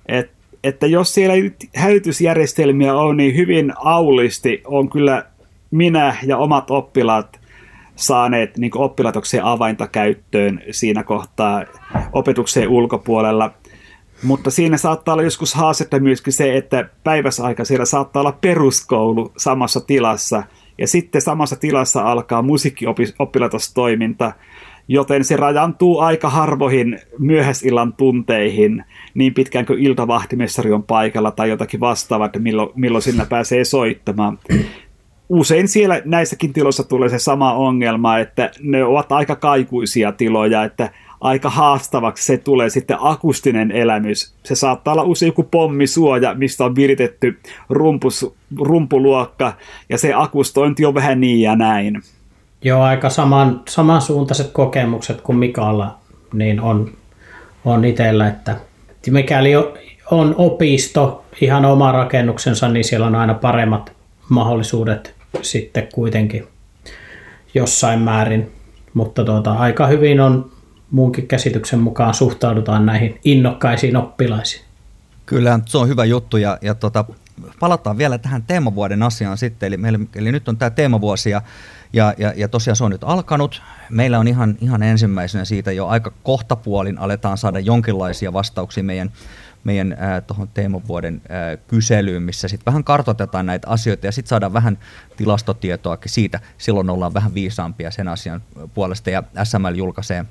Et, 0.07 0.31
että 0.63 0.87
jos 0.87 1.13
siellä 1.13 1.33
hälytysjärjestelmiä 1.75 2.95
on, 2.95 3.17
niin 3.17 3.35
hyvin 3.35 3.73
aulisti 3.75 4.61
on 4.65 4.89
kyllä 4.89 5.25
minä 5.71 6.15
ja 6.25 6.37
omat 6.37 6.71
oppilaat 6.71 7.39
saaneet 7.95 8.57
niin 8.57 8.77
oppilaitoksen 8.77 9.43
avainta 9.43 9.87
käyttöön 9.87 10.61
siinä 10.71 11.03
kohtaa 11.03 11.63
opetuksen 12.13 12.69
ulkopuolella– 12.69 13.51
mutta 14.25 14.51
siinä 14.51 14.77
saattaa 14.77 15.13
olla 15.13 15.23
joskus 15.23 15.53
haastetta 15.53 15.99
myöskin 15.99 16.33
se, 16.33 16.57
että 16.57 16.89
päiväsaika 17.03 17.65
siellä 17.65 17.85
saattaa 17.85 18.19
olla 18.19 18.37
peruskoulu 18.41 19.31
samassa 19.37 19.81
tilassa, 19.81 20.43
ja 20.77 20.87
sitten 20.87 21.21
samassa 21.21 21.55
tilassa 21.55 22.11
alkaa 22.11 22.41
musiikkioppilaitostoiminta, 22.41 24.31
joten 24.87 25.23
se 25.23 25.35
rajantuu 25.35 25.99
aika 25.99 26.29
harvoihin 26.29 26.99
myöhäisillan 27.19 27.93
tunteihin, 27.93 28.83
niin 29.13 29.33
pitkään 29.33 29.65
kuin 29.65 29.79
iltavahtimessari 29.79 30.71
on 30.71 30.83
paikalla 30.83 31.31
tai 31.31 31.49
jotakin 31.49 31.79
vastaavaa, 31.79 32.25
että 32.25 32.39
milloin, 32.39 32.69
milloin 32.75 33.01
sinä 33.01 33.25
pääsee 33.25 33.63
soittamaan. 33.63 34.39
Usein 35.29 35.67
siellä 35.67 36.01
näissäkin 36.05 36.53
tiloissa 36.53 36.83
tulee 36.83 37.09
se 37.09 37.19
sama 37.19 37.53
ongelma, 37.53 38.17
että 38.17 38.51
ne 38.59 38.83
ovat 38.83 39.11
aika 39.11 39.35
kaikuisia 39.35 40.11
tiloja, 40.11 40.63
että 40.63 40.89
aika 41.25 41.49
haastavaksi 41.49 42.25
se 42.25 42.37
tulee 42.37 42.69
sitten 42.69 42.97
akustinen 42.99 43.71
elämys. 43.71 44.33
Se 44.43 44.55
saattaa 44.55 44.93
olla 44.93 45.03
usein 45.03 45.27
joku 45.27 45.43
pommisuoja, 45.43 46.35
mistä 46.35 46.65
on 46.65 46.75
viritetty 46.75 47.39
rumpus, 47.69 48.33
rumpuluokka, 48.61 49.53
ja 49.89 49.97
se 49.97 50.13
akustointi 50.13 50.85
on 50.85 50.93
vähän 50.93 51.21
niin 51.21 51.41
ja 51.41 51.55
näin. 51.55 52.01
Joo, 52.61 52.81
aika 52.81 53.09
saman, 53.09 53.61
samansuuntaiset 53.69 54.51
kokemukset 54.51 55.21
kuin 55.21 55.37
Mikalla 55.37 55.97
niin 56.33 56.61
on, 56.61 56.91
on 57.65 57.85
itsellä, 57.85 58.27
että 58.27 58.55
mikäli 59.09 59.51
on 60.11 60.35
opisto, 60.37 61.25
ihan 61.41 61.65
oma 61.65 61.91
rakennuksensa, 61.91 62.69
niin 62.69 62.83
siellä 62.83 63.07
on 63.07 63.15
aina 63.15 63.33
paremmat 63.33 63.93
mahdollisuudet 64.29 65.15
sitten 65.41 65.87
kuitenkin 65.93 66.47
jossain 67.53 67.99
määrin. 67.99 68.51
Mutta 68.93 69.25
tuota, 69.25 69.53
aika 69.53 69.87
hyvin 69.87 70.19
on 70.19 70.54
muunkin 70.95 71.27
käsityksen 71.27 71.79
mukaan 71.79 72.13
suhtaudutaan 72.13 72.85
näihin 72.85 73.19
innokkaisiin 73.23 73.97
oppilaisiin. 73.97 74.65
Kyllä, 75.25 75.59
se 75.65 75.77
on 75.77 75.87
hyvä 75.87 76.05
juttu 76.05 76.37
ja, 76.37 76.57
ja 76.61 76.75
tota, 76.75 77.05
palataan 77.59 77.97
vielä 77.97 78.17
tähän 78.17 78.43
teemavuoden 78.43 79.03
asiaan 79.03 79.37
sitten. 79.37 79.67
Eli, 79.67 79.77
meillä, 79.77 79.99
eli 80.15 80.31
nyt 80.31 80.47
on 80.47 80.57
tämä 80.57 80.69
teemavuosi 80.69 81.29
ja, 81.29 81.41
ja, 81.93 82.13
ja, 82.17 82.33
ja 82.35 82.47
tosiaan 82.47 82.75
se 82.75 82.83
on 82.83 82.91
nyt 82.91 83.03
alkanut. 83.03 83.61
Meillä 83.89 84.19
on 84.19 84.27
ihan, 84.27 84.57
ihan 84.61 84.83
ensimmäisenä 84.83 85.45
siitä 85.45 85.71
jo 85.71 85.87
aika 85.87 86.11
kohtapuolin 86.23 86.97
aletaan 86.97 87.37
saada 87.37 87.59
jonkinlaisia 87.59 88.33
vastauksia 88.33 88.83
meidän 88.83 89.11
meidän 89.63 89.97
tuohon 90.27 90.47
teemavuoden 90.53 91.21
kyselyyn, 91.67 92.23
missä 92.23 92.47
sitten 92.47 92.65
vähän 92.65 92.83
kartoitetaan 92.83 93.45
näitä 93.45 93.69
asioita 93.69 94.05
ja 94.05 94.11
sitten 94.11 94.29
saadaan 94.29 94.53
vähän 94.53 94.77
tilastotietoakin 95.17 96.11
siitä. 96.11 96.39
Silloin 96.57 96.89
ollaan 96.89 97.13
vähän 97.13 97.33
viisaampia 97.33 97.91
sen 97.91 98.07
asian 98.07 98.41
puolesta 98.73 99.09
ja 99.09 99.23
SML 99.43 99.75
julkaisee 99.75 100.25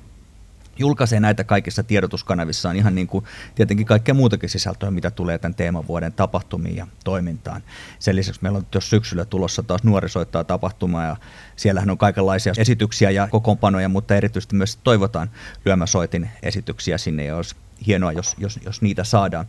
julkaisee 0.79 1.21
näitä 1.21 1.45
kaikissa 1.45 1.83
tiedotuskanavissaan 1.83 2.77
ihan 2.77 2.95
niin 2.95 3.07
kuin 3.07 3.25
tietenkin 3.55 3.87
kaikkea 3.87 4.15
muutakin 4.15 4.49
sisältöä, 4.49 4.91
mitä 4.91 5.11
tulee 5.11 5.39
tämän 5.39 5.55
teemavuoden 5.55 6.13
tapahtumiin 6.13 6.77
ja 6.77 6.87
toimintaan. 7.05 7.63
Sen 7.99 8.17
lisäksi 8.17 8.43
meillä 8.43 8.57
on 8.57 8.67
jos 8.75 8.91
syksyllä 8.91 9.25
tulossa 9.25 9.63
taas 9.63 9.85
nuorisoittaa 9.85 10.45
tapahtuma 10.45 11.05
ja 11.05 11.17
siellähän 11.57 11.91
on 11.91 11.99
kaikenlaisia 11.99 12.53
esityksiä 12.59 13.11
ja 13.11 13.29
kokoonpanoja, 13.29 13.89
mutta 13.89 14.15
erityisesti 14.15 14.57
myös 14.57 14.77
toivotaan 14.77 15.31
lyömäsoitin 15.65 16.31
esityksiä 16.43 16.99
sinne 16.99 17.35
olisi 17.35 17.57
hienoa, 17.87 18.13
jos, 18.13 18.35
jos, 18.39 18.61
jos 18.65 18.83
niitä 18.83 19.05
saadaan. 19.05 19.47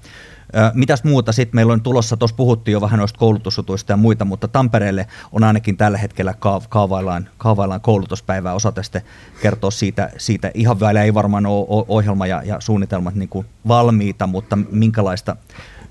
Mitäs 0.74 1.04
muuta 1.04 1.32
sitten? 1.32 1.56
Meillä 1.56 1.74
on 1.74 1.82
tulossa, 1.82 2.18
tuossa 2.18 2.36
puhuttiin 2.36 2.74
jo 2.74 2.82
vähän 2.82 3.00
noista 3.00 3.20
koulutusutuista 3.20 3.92
ja 3.92 3.98
muita, 3.98 4.26
mutta 4.26 4.48
Tampereelle 4.48 5.08
on 5.32 5.44
ainakin 5.44 5.78
tällä 5.78 5.98
hetkellä 5.98 6.34
kaavaillaan, 6.70 7.30
kaavaillaan 7.38 7.82
koulutuspäivää. 7.82 8.54
Osaatte 8.54 8.84
sitten 8.84 9.02
kertoa 9.42 9.72
siitä, 9.72 10.10
siitä. 10.18 10.52
Ihan 10.54 10.80
vielä 10.80 11.04
ei 11.04 11.14
varmaan 11.14 11.46
ole 11.46 11.86
ohjelma 11.88 12.28
ja, 12.28 12.44
ja 12.46 12.60
suunnitelmat 12.60 13.16
niin 13.16 13.30
kuin 13.30 13.46
valmiita, 13.68 14.28
mutta 14.28 14.58
minkälaista 14.72 15.36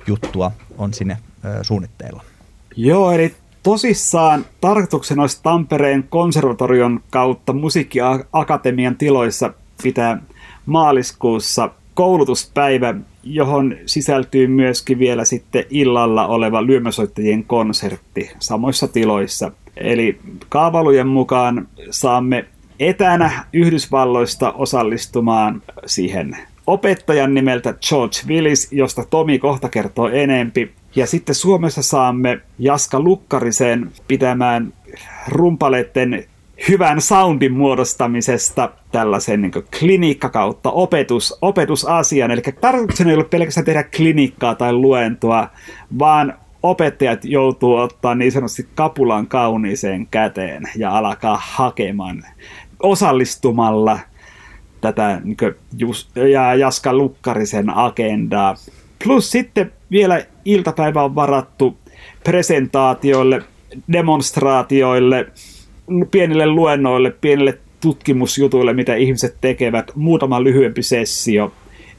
juttua 0.06 0.52
on 0.78 0.94
sinne 0.94 1.18
suunnitteilla? 1.62 2.22
Joo, 2.76 3.12
eli 3.12 3.34
tosissaan 3.62 4.44
tarkoituksena 4.60 5.22
olisi 5.22 5.40
Tampereen 5.42 6.02
konservatorion 6.02 7.00
kautta 7.10 7.52
musiikkiakatemian 7.52 8.96
tiloissa 8.96 9.52
pitää 9.82 10.18
maaliskuussa 10.66 11.70
koulutuspäivä, 11.94 12.94
johon 13.22 13.76
sisältyy 13.86 14.46
myöskin 14.46 14.98
vielä 14.98 15.24
sitten 15.24 15.64
illalla 15.70 16.26
oleva 16.26 16.66
lyömäsoittajien 16.66 17.44
konsertti 17.44 18.30
samoissa 18.38 18.88
tiloissa. 18.88 19.52
Eli 19.76 20.18
kaavalujen 20.48 21.06
mukaan 21.06 21.68
saamme 21.90 22.44
etänä 22.80 23.44
Yhdysvalloista 23.52 24.52
osallistumaan 24.52 25.62
siihen 25.86 26.36
opettajan 26.66 27.34
nimeltä 27.34 27.74
George 27.88 28.16
Willis, 28.26 28.72
josta 28.72 29.04
Tomi 29.10 29.38
kohta 29.38 29.68
kertoo 29.68 30.08
enempi. 30.08 30.72
Ja 30.96 31.06
sitten 31.06 31.34
Suomessa 31.34 31.82
saamme 31.82 32.40
Jaska 32.58 33.00
Lukkarisen 33.00 33.92
pitämään 34.08 34.72
rumpaleiden 35.28 36.24
hyvän 36.68 37.00
soundin 37.00 37.52
muodostamisesta 37.52 38.70
tällaisen 38.92 39.42
niin 39.42 39.52
klinikka 39.78 40.28
kautta 40.28 40.70
opetus, 40.70 41.38
opetusasian. 41.42 42.30
Eli 42.30 42.42
tarkoituksena 42.60 43.10
ei 43.10 43.16
ole 43.16 43.24
pelkästään 43.24 43.64
tehdä 43.64 43.84
klinikkaa 43.96 44.54
tai 44.54 44.72
luentoa, 44.72 45.48
vaan 45.98 46.34
opettajat 46.62 47.24
joutuu 47.24 47.74
ottaa 47.76 48.14
niin 48.14 48.32
sanotusti 48.32 48.68
kapulan 48.74 49.26
kauniiseen 49.26 50.06
käteen 50.06 50.62
ja 50.76 50.98
alkaa 50.98 51.40
hakemaan 51.42 52.24
osallistumalla 52.82 53.98
tätä 54.80 55.20
niin 55.24 55.36
just, 55.78 56.16
ja 56.16 56.54
Jaska 56.54 56.94
Lukkarisen 56.94 57.76
agendaa. 57.76 58.54
Plus 59.04 59.30
sitten 59.30 59.72
vielä 59.90 60.24
iltapäivä 60.44 61.02
on 61.02 61.14
varattu 61.14 61.78
presentaatioille, 62.24 63.42
demonstraatioille, 63.92 65.26
pienille 66.10 66.46
luennoille, 66.46 67.10
pienille 67.10 67.58
tutkimusjutuille, 67.80 68.72
mitä 68.72 68.94
ihmiset 68.94 69.36
tekevät, 69.40 69.90
muutama 69.94 70.44
lyhyempi 70.44 70.82
sessio 70.82 71.52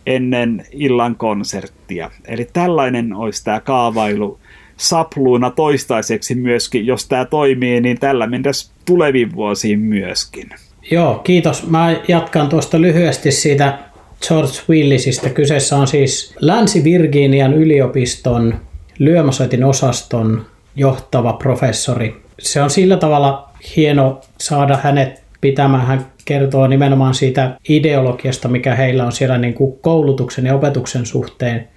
ennen 0.06 0.66
illan 0.72 1.16
konserttia. 1.16 2.12
Eli 2.28 2.48
tällainen 2.54 3.14
olisi 3.14 3.44
tämä 3.44 3.60
kaavailu 3.60 4.40
sapluuna 4.78 5.52
toistaiseksi 5.52 6.36
myöskin. 6.36 6.86
Jos 6.86 7.08
tämä 7.08 7.26
toimii, 7.26 7.82
niin 7.82 8.00
tällä 8.00 8.28
mennäisi 8.28 8.72
tuleviin 8.86 9.36
vuosiin 9.36 9.80
myöskin. 9.80 10.50
Joo, 10.92 11.16
kiitos. 11.16 11.68
Mä 11.68 11.96
jatkan 12.08 12.50
tuosta 12.50 12.82
lyhyesti 12.82 13.32
siitä 13.32 13.80
George 14.28 14.54
Willisistä. 14.70 15.30
Kyseessä 15.30 15.78
on 15.78 15.88
siis 15.88 16.36
Länsi-Virginian 16.40 17.54
yliopiston 17.54 18.56
lyömäsoitin 19.00 19.64
osaston 19.64 20.46
johtava 20.76 21.34
professori. 21.34 22.16
Se 22.40 22.62
on 22.62 22.70
sillä 22.70 22.98
tavalla 22.98 23.45
hieno 23.76 24.22
saada 24.40 24.80
hänet 24.84 25.24
pitämään. 25.42 25.86
Hän 25.86 26.06
kertoo 26.26 26.68
nimenomaan 26.68 27.14
siitä 27.14 27.58
ideologiasta, 27.70 28.48
mikä 28.48 28.76
heillä 28.76 29.06
on 29.06 29.12
siellä 29.12 29.38
niin 29.38 29.54
kuin 29.54 29.80
koulutuksen 29.82 30.46
ja 30.46 30.56
opetuksen 30.56 31.06
suhteen. 31.06 31.68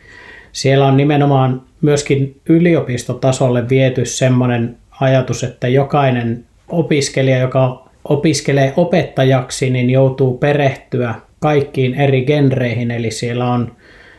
Siellä 0.53 0.87
on 0.87 0.97
nimenomaan 0.97 1.63
myöskin 1.81 2.41
yliopistotasolle 2.49 3.69
viety 3.69 4.05
semmoinen 4.05 4.77
ajatus, 5.01 5.45
että 5.45 5.69
jokainen 5.69 6.45
opiskelija, 6.69 7.39
joka 7.39 7.89
opiskelee 8.05 8.73
opettajaksi, 8.77 9.71
niin 9.71 9.91
joutuu 9.91 10.39
perehtyä 10.39 11.15
kaikkiin 11.41 11.95
eri 11.95 12.25
genreihin, 12.25 12.91
eli 12.91 13.11
siellä 13.11 13.51
on, 13.51 13.73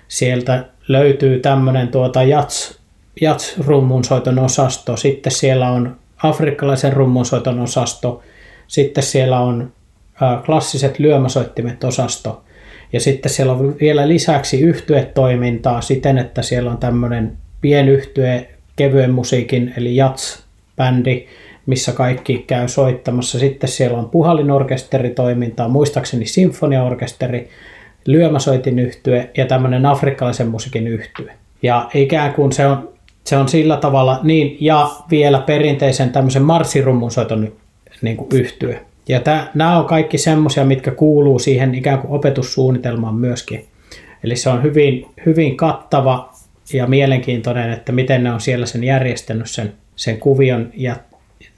sieltä 0.08 0.66
löytyy 0.88 1.40
tämmöinen 1.40 1.88
tuota 1.88 2.24
jats, 2.24 2.80
jats-rummunsoiton 3.22 4.40
osasto, 4.40 4.98
sitten 4.98 5.32
siellä 5.32 5.70
on 5.70 5.98
afrikkalaisen 6.24 6.94
rummunsoiton 6.94 7.60
osasto, 7.60 8.24
sitten 8.68 9.04
siellä 9.04 9.40
on 9.40 9.72
klassiset 10.46 11.00
lyömäsoittimet 11.00 11.84
osasto, 11.84 12.44
ja 12.94 13.00
sitten 13.00 13.32
siellä 13.32 13.54
on 13.54 13.76
vielä 13.82 14.08
lisäksi 14.08 14.62
yhtyetoimintaa 14.62 15.82
siten, 15.82 16.18
että 16.18 16.42
siellä 16.42 16.72
on 16.72 16.78
tämmöinen 16.78 17.38
pienyhtye 17.62 18.50
kevyen 18.76 19.12
musiikin 19.12 19.74
eli 19.78 19.96
jats-bändi, 19.96 21.26
missä 21.66 21.92
kaikki 21.92 22.44
käy 22.48 22.68
soittamassa. 22.68 23.40
Sitten 23.40 23.70
siellä 23.70 23.98
on 23.98 24.10
puhallinorkesteritoimintaa, 24.10 25.68
muistaakseni 25.68 26.26
sinfoniaorkesteri, 26.26 27.50
lyömäsoitin 28.06 28.80
yhtye 28.80 29.30
ja 29.38 29.46
tämmöinen 29.46 29.86
afrikkalaisen 29.86 30.48
musiikin 30.48 30.88
yhtye. 30.88 31.34
Ja 31.64 31.90
ikään 31.94 32.34
kuin 32.34 32.52
se 32.52 32.68
on 32.68 32.90
se 33.30 33.38
on 33.38 33.50
sillä 33.50 33.78
tavalla, 33.78 34.20
niin, 34.24 34.58
ja 34.60 34.92
vielä 35.12 35.40
perinteisen 35.40 36.10
tämmöisen 36.10 36.42
marssirummunsoiton 36.42 37.52
niin 38.02 38.18
kuin 38.18 38.28
yhtyö. 38.34 38.80
Ja 39.08 39.20
tää, 39.20 39.52
nämä 39.54 39.78
on 39.78 39.86
kaikki 39.86 40.18
semmoisia, 40.18 40.66
mitkä 40.66 40.92
kuuluu 40.92 41.40
siihen 41.40 41.76
ikään 41.76 42.00
kuin 42.00 42.12
opetussuunnitelmaan 42.12 43.16
myöskin. 43.16 43.66
Eli 44.24 44.36
se 44.36 44.50
on 44.50 44.64
hyvin, 44.64 45.06
hyvin 45.26 45.58
kattava 45.58 46.34
ja 46.74 46.88
mielenkiintoinen, 46.88 47.72
että 47.72 47.92
miten 47.92 48.24
ne 48.24 48.32
on 48.32 48.42
siellä 48.42 48.66
sen 48.66 48.84
järjestänyt 48.84 49.50
sen, 49.50 49.74
sen 49.96 50.18
kuvion 50.18 50.70
ja 50.74 50.96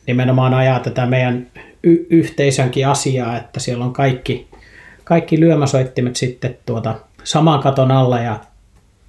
nimenomaan 0.07 0.53
ajaa 0.53 0.79
tätä 0.79 1.05
meidän 1.05 1.47
y- 1.83 2.05
yhteisönkin 2.09 2.87
asiaa, 2.87 3.37
että 3.37 3.59
siellä 3.59 3.85
on 3.85 3.93
kaikki, 3.93 4.47
kaikki 5.03 5.39
lyömäsoittimet 5.39 6.15
sitten 6.15 6.57
tuota 6.65 6.95
saman 7.23 7.59
katon 7.59 7.91
alla 7.91 8.19
ja 8.19 8.39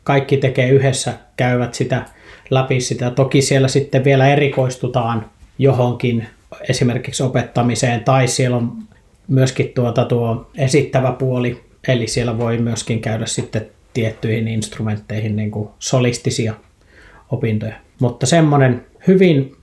kaikki 0.04 0.36
tekee 0.36 0.68
yhdessä, 0.68 1.12
käyvät 1.36 1.74
sitä 1.74 2.02
läpi 2.50 2.80
sitä. 2.80 3.10
Toki 3.10 3.42
siellä 3.42 3.68
sitten 3.68 4.04
vielä 4.04 4.28
erikoistutaan 4.28 5.30
johonkin 5.58 6.26
esimerkiksi 6.68 7.22
opettamiseen 7.22 8.04
tai 8.04 8.28
siellä 8.28 8.56
on 8.56 8.72
myöskin 9.28 9.68
tuota 9.74 10.04
tuo 10.04 10.50
esittävä 10.58 11.12
puoli, 11.12 11.64
eli 11.88 12.06
siellä 12.06 12.38
voi 12.38 12.58
myöskin 12.58 13.00
käydä 13.00 13.26
sitten 13.26 13.66
tiettyihin 13.94 14.48
instrumentteihin 14.48 15.36
niin 15.36 15.50
kuin 15.50 15.68
solistisia 15.78 16.54
opintoja. 17.30 17.74
Mutta 18.00 18.26
semmoinen 18.26 18.86
hyvin 19.06 19.56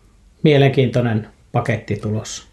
mielenkiintoinen 0.43 1.27
paketti 1.51 1.95
tulossa. 1.95 2.48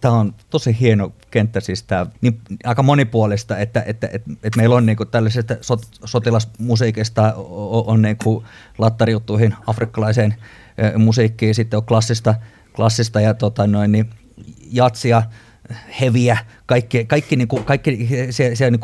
Tämä 0.00 0.14
on 0.14 0.34
tosi 0.50 0.76
hieno 0.80 1.12
kenttä, 1.30 1.60
siis 1.60 1.82
tämä 1.82 2.06
niin, 2.20 2.40
aika 2.64 2.82
monipuolista, 2.82 3.58
että, 3.58 3.82
että, 3.86 4.08
että, 4.12 4.30
että 4.42 4.56
meillä 4.56 4.76
on 4.76 4.86
niin 4.86 4.96
kuin 4.96 5.08
tällaisesta 5.08 5.56
sot, 5.60 5.80
sotilasmusiikista 6.04 7.34
on, 7.36 7.84
on 7.86 8.02
niin 8.02 8.16
kuin 8.24 8.44
lattarijuttuihin 8.78 9.54
afrikkalaiseen 9.66 10.34
musiikkiin, 10.96 11.54
sitten 11.54 11.76
on 11.76 11.84
klassista, 11.86 12.34
klassista 12.76 13.20
ja 13.20 13.34
tota 13.34 13.66
noin, 13.66 13.92
niin 13.92 14.10
jatsia, 14.72 15.22
heviä, 16.00 16.38
kaikki, 16.66 17.04
kaikki, 17.04 17.36
niin 17.36 17.48
kaikki 17.48 18.08
se, 18.30 18.56
se, 18.56 18.70
niin 18.70 18.80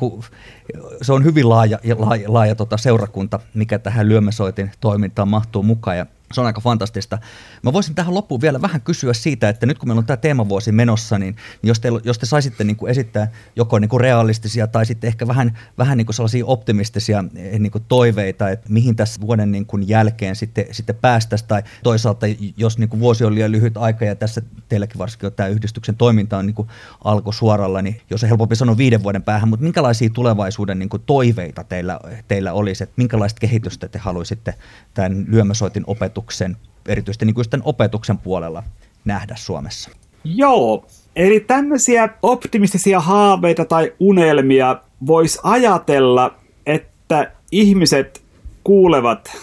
se, 1.02 1.12
on 1.12 1.24
hyvin 1.24 1.48
laaja, 1.48 1.78
laaja, 1.96 2.32
laaja 2.32 2.54
tota 2.54 2.76
seurakunta, 2.76 3.40
mikä 3.54 3.78
tähän 3.78 4.08
lyömäsoitin 4.08 4.70
toimintaan 4.80 5.28
mahtuu 5.28 5.62
mukaan. 5.62 5.98
Ja 5.98 6.06
se 6.32 6.40
on 6.40 6.46
aika 6.46 6.60
fantastista. 6.60 7.18
Mä 7.62 7.72
voisin 7.72 7.94
tähän 7.94 8.14
loppuun 8.14 8.40
vielä 8.40 8.62
vähän 8.62 8.80
kysyä 8.80 9.12
siitä, 9.12 9.48
että 9.48 9.66
nyt 9.66 9.78
kun 9.78 9.88
meillä 9.88 9.98
on 9.98 10.06
tämä 10.06 10.16
teemavuosi 10.16 10.72
menossa, 10.72 11.18
niin, 11.18 11.36
jos, 11.62 11.80
te, 11.80 11.88
jos 12.04 12.18
te 12.18 12.26
saisitte 12.26 12.64
niin 12.64 12.76
kuin 12.76 12.90
esittää 12.90 13.30
joko 13.56 13.78
niin 13.78 13.88
kuin 13.88 14.00
realistisia 14.00 14.66
tai 14.66 14.86
sitten 14.86 15.08
ehkä 15.08 15.26
vähän, 15.26 15.58
vähän 15.78 15.98
niin 15.98 16.06
kuin 16.06 16.14
sellaisia 16.14 16.46
optimistisia 16.46 17.24
eh, 17.36 17.58
niin 17.58 17.72
kuin 17.72 17.84
toiveita, 17.88 18.50
että 18.50 18.66
mihin 18.72 18.96
tässä 18.96 19.20
vuoden 19.20 19.52
niin 19.52 19.66
kuin 19.66 19.88
jälkeen 19.88 20.36
sitten, 20.36 20.66
sitten 20.70 20.96
päästäisiin, 20.96 21.48
tai 21.48 21.62
toisaalta 21.82 22.26
jos 22.56 22.78
niin 22.78 22.88
kuin 22.88 23.00
vuosi 23.00 23.24
on 23.24 23.34
liian 23.34 23.52
lyhyt 23.52 23.76
aika 23.76 24.04
ja 24.04 24.14
tässä 24.14 24.42
teilläkin 24.68 24.98
varsinkin 24.98 25.32
tämä 25.32 25.48
yhdistyksen 25.48 25.96
toiminta 25.96 26.38
on 26.38 26.46
niin 26.46 26.54
kuin 26.54 26.68
alkusuoralla, 27.04 27.82
niin 27.82 28.00
jos 28.10 28.22
on 28.22 28.28
helpompi 28.28 28.56
sanoa 28.56 28.76
viiden 28.76 29.02
vuoden 29.02 29.22
päähän, 29.22 29.48
mutta 29.48 29.64
minkälaisia 29.64 30.10
tulevaisuuden 30.10 30.78
niin 30.78 30.88
kuin 30.88 31.02
toiveita 31.06 31.64
teillä, 31.64 32.00
teillä 32.28 32.52
olisi, 32.52 32.84
että 32.84 32.94
minkälaista 32.96 33.40
kehitystä 33.40 33.88
te 33.88 33.98
haluaisitte 33.98 34.54
tämän 34.94 35.24
lyömäsoitin 35.28 35.84
opetuksen 35.86 36.13
opetuksen, 36.14 36.56
erityisesti 36.88 37.24
niin 37.26 37.34
kuin 37.34 37.44
opetuksen 37.62 38.18
puolella 38.18 38.62
nähdä 39.04 39.34
Suomessa? 39.36 39.90
Joo, 40.24 40.86
eli 41.16 41.40
tämmöisiä 41.40 42.08
optimistisia 42.22 43.00
haaveita 43.00 43.64
tai 43.64 43.92
unelmia 44.00 44.80
voisi 45.06 45.38
ajatella, 45.42 46.34
että 46.66 47.32
ihmiset 47.52 48.22
kuulevat 48.64 49.36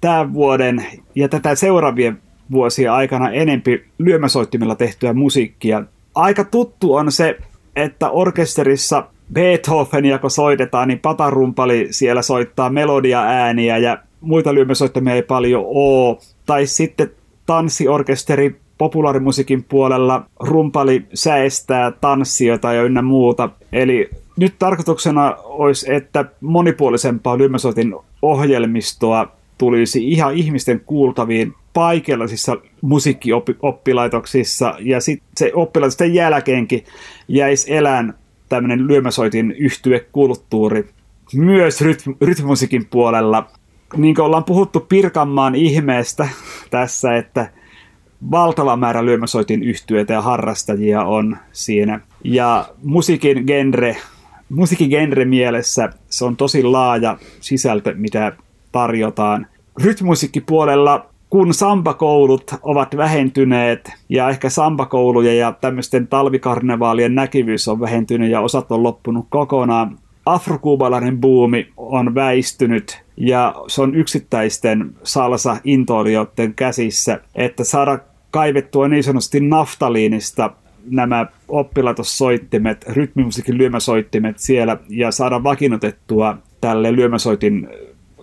tämän 0.00 0.34
vuoden 0.34 0.86
ja 1.14 1.28
tätä 1.28 1.54
seuraavien 1.54 2.18
vuosien 2.50 2.92
aikana 2.92 3.30
enempi 3.30 3.84
lyömäsoittimilla 3.98 4.74
tehtyä 4.74 5.12
musiikkia. 5.12 5.82
Aika 6.14 6.44
tuttu 6.44 6.94
on 6.94 7.12
se, 7.12 7.38
että 7.76 8.10
orkesterissa 8.10 9.06
Beethovenia 9.32 10.18
kun 10.18 10.30
soitetaan, 10.30 10.88
niin 10.88 11.00
patarumpali 11.00 11.88
siellä 11.90 12.22
soittaa 12.22 12.70
melodia 12.70 13.22
ääniä 13.22 13.78
ja 13.78 13.98
muita 14.20 14.54
lyömäsoittamia 14.54 15.14
ei 15.14 15.22
paljon 15.22 15.64
ole. 15.66 16.16
Tai 16.46 16.66
sitten 16.66 17.10
tanssiorkesteri 17.46 18.56
populaarimusiikin 18.78 19.64
puolella 19.64 20.24
rumpali 20.40 21.06
säestää 21.14 21.90
tanssioita 21.90 22.72
ja 22.72 22.82
ynnä 22.82 23.02
muuta. 23.02 23.48
Eli 23.72 24.10
nyt 24.36 24.54
tarkoituksena 24.58 25.36
olisi, 25.44 25.92
että 25.92 26.24
monipuolisempaa 26.40 27.38
lyömäsoitin 27.38 27.94
ohjelmistoa 28.22 29.32
tulisi 29.58 30.08
ihan 30.08 30.34
ihmisten 30.34 30.80
kuultaviin 30.80 31.54
paikallisissa 31.74 32.56
musiikkioppilaitoksissa 32.80 34.74
ja 34.78 35.00
sitten 35.00 35.28
se 35.36 35.50
oppilaitosten 35.54 36.14
jälkeenkin 36.14 36.84
jäisi 37.28 37.74
elään 37.74 38.14
tämmöinen 38.48 38.86
lyömäsoitin 38.86 39.52
yhtyekulttuuri 39.52 40.88
myös 41.34 41.80
rytm- 41.80 42.86
puolella 42.90 43.50
niin 43.96 44.14
kuin 44.14 44.24
ollaan 44.24 44.44
puhuttu 44.44 44.80
Pirkanmaan 44.80 45.54
ihmeestä 45.54 46.28
tässä, 46.70 47.16
että 47.16 47.50
valtava 48.30 48.76
määrä 48.76 49.04
lyömäsoitin 49.04 49.62
yhtyeitä 49.62 50.12
ja 50.12 50.22
harrastajia 50.22 51.02
on 51.02 51.36
siinä. 51.52 52.00
Ja 52.24 52.68
musiikin 52.82 53.44
genre, 53.46 53.96
musiikin 54.48 54.90
genre 54.90 55.24
mielessä 55.24 55.92
se 56.08 56.24
on 56.24 56.36
tosi 56.36 56.62
laaja 56.62 57.18
sisältö, 57.40 57.94
mitä 57.94 58.32
tarjotaan. 58.72 59.46
Rytmusiikkipuolella 59.82 61.06
kun 61.30 61.54
sambakoulut 61.54 62.54
ovat 62.62 62.96
vähentyneet 62.96 63.92
ja 64.08 64.28
ehkä 64.28 64.50
sambakouluja 64.50 65.34
ja 65.34 65.52
tämmöisten 65.52 66.06
talvikarnevaalien 66.06 67.14
näkyvyys 67.14 67.68
on 67.68 67.80
vähentynyt 67.80 68.30
ja 68.30 68.40
osat 68.40 68.72
on 68.72 68.82
loppunut 68.82 69.26
kokonaan, 69.28 69.98
afrokuubalainen 70.34 71.20
buumi 71.20 71.68
on 71.76 72.14
väistynyt 72.14 73.02
ja 73.16 73.54
se 73.66 73.82
on 73.82 73.94
yksittäisten 73.94 74.94
salsa-intoilijoiden 75.02 76.54
käsissä, 76.56 77.20
että 77.34 77.64
saada 77.64 77.98
kaivettua 78.30 78.88
niin 78.88 79.04
sanotusti 79.04 79.40
naftaliinista 79.40 80.50
nämä 80.90 81.26
oppilaitossoittimet, 81.48 82.84
rytmimusiikin 82.88 83.58
lyömäsoittimet 83.58 84.38
siellä 84.38 84.76
ja 84.88 85.10
saada 85.10 85.42
vakinotettua 85.42 86.38
tälle 86.60 86.96
lyömäsoitin 86.96 87.68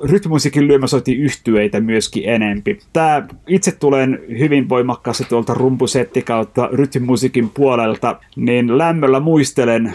rytmimusiikin 0.03 0.67
lyömäsoitin 0.67 1.17
yhtyeitä 1.17 1.79
myöskin 1.79 2.29
enempi. 2.29 2.79
Tämä 2.93 3.27
itse 3.47 3.71
tulen 3.71 4.19
hyvin 4.39 4.69
voimakkaasti 4.69 5.23
tuolta 5.29 5.53
rumpusetti 5.53 6.21
kautta 6.21 6.69
rytmimusiikin 6.71 7.49
puolelta, 7.49 8.19
niin 8.35 8.77
lämmöllä 8.77 9.19
muistelen 9.19 9.93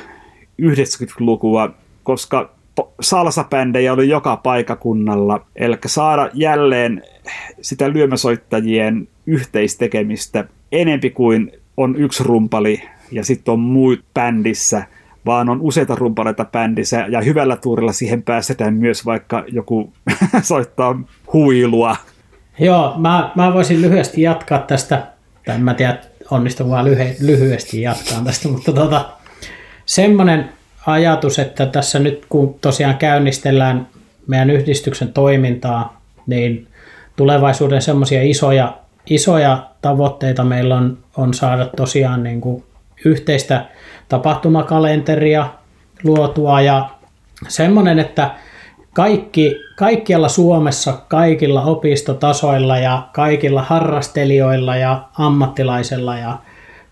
90-lukua, 0.63 1.75
koska 2.03 2.51
salsapändejä 3.01 3.93
oli 3.93 4.09
joka 4.09 4.37
paikakunnalla. 4.37 5.47
Eli 5.57 5.79
saada 5.87 6.31
jälleen 6.35 7.03
sitä 7.61 7.93
lyömäsoittajien 7.93 9.09
yhteistekemistä 9.27 10.45
enempi 10.73 11.11
kuin 11.11 11.53
on 11.77 11.97
yksi 11.97 12.25
rumpali 12.25 12.83
ja 13.13 13.25
sitten 13.25 13.53
on 13.53 13.61
muut 13.61 14.05
bändissä, 14.15 14.85
vaan 15.27 15.49
on 15.49 15.61
useita 15.61 15.95
rumpaleita 15.95 16.45
bändissä 16.45 17.07
ja 17.09 17.21
hyvällä 17.21 17.57
tuurilla 17.57 17.93
siihen 17.93 18.23
päästetään 18.23 18.75
myös 18.75 19.07
vaikka 19.07 19.45
joku 19.49 19.93
soittaa 20.43 21.01
huilua. 21.33 21.97
Joo, 22.59 22.95
mä, 22.99 23.33
mä 23.35 23.55
voisin 23.55 23.83
lyhyesti 23.83 24.23
jatkaa 24.23 24.59
tästä, 24.59 25.07
tai 25.47 25.59
mä 25.59 25.75
tiedä 25.75 25.99
onnistuuko 26.31 26.75
lyhy- 26.77 27.17
lyhyesti 27.21 27.83
jatkaa 27.83 28.25
tästä, 28.25 28.49
mutta 28.49 28.73
tota, 28.73 29.09
semmoinen 29.87 30.49
ajatus, 30.87 31.39
että 31.39 31.67
tässä 31.67 31.99
nyt 31.99 32.27
kun 32.29 32.55
tosiaan 32.61 32.97
käynnistellään 32.97 33.89
meidän 34.27 34.51
yhdistyksen 34.51 35.13
toimintaa, 35.13 36.01
niin 36.27 36.67
tulevaisuuden 37.17 37.83
semmoisia 37.83 38.23
isoja, 38.23 38.79
isoja 39.07 39.67
tavoitteita 39.83 40.45
meillä 40.45 40.77
on, 40.77 40.99
on 41.17 41.35
saada 41.35 41.67
tosiaan 41.77 42.23
niin 42.23 42.41
kuin 42.41 42.65
yhteistä 43.05 43.65
tapahtumakalenteria 44.09 45.47
luotua 46.05 46.61
ja 46.61 46.89
semmoinen, 47.49 47.99
että 47.99 48.31
kaikki, 48.95 49.57
kaikkialla 49.77 50.29
Suomessa, 50.29 50.93
kaikilla 51.09 51.63
opistotasoilla 51.63 52.79
ja 52.79 53.09
kaikilla 53.13 53.63
harrastelijoilla 53.63 54.77
ja 54.77 55.05
ammattilaisilla 55.19 56.19
ja 56.19 56.39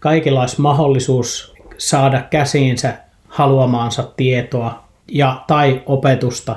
kaikilla 0.00 0.40
olisi 0.40 0.60
mahdollisuus 0.60 1.54
saada 1.78 2.22
käsiinsä 2.22 3.07
haluamaansa 3.38 4.02
tietoa 4.16 4.84
ja 5.08 5.44
tai 5.46 5.82
opetusta 5.86 6.56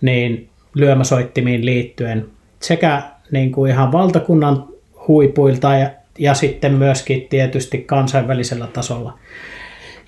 niin 0.00 0.48
lyömäsoittimiin 0.74 1.66
liittyen 1.66 2.26
sekä 2.60 3.02
niin 3.30 3.52
kuin 3.52 3.70
ihan 3.70 3.92
valtakunnan 3.92 4.64
huipuilta 5.08 5.74
ja, 5.74 5.90
ja 6.18 6.34
sitten 6.34 6.72
myöskin 6.74 7.26
tietysti 7.30 7.78
kansainvälisellä 7.78 8.66
tasolla. 8.66 9.18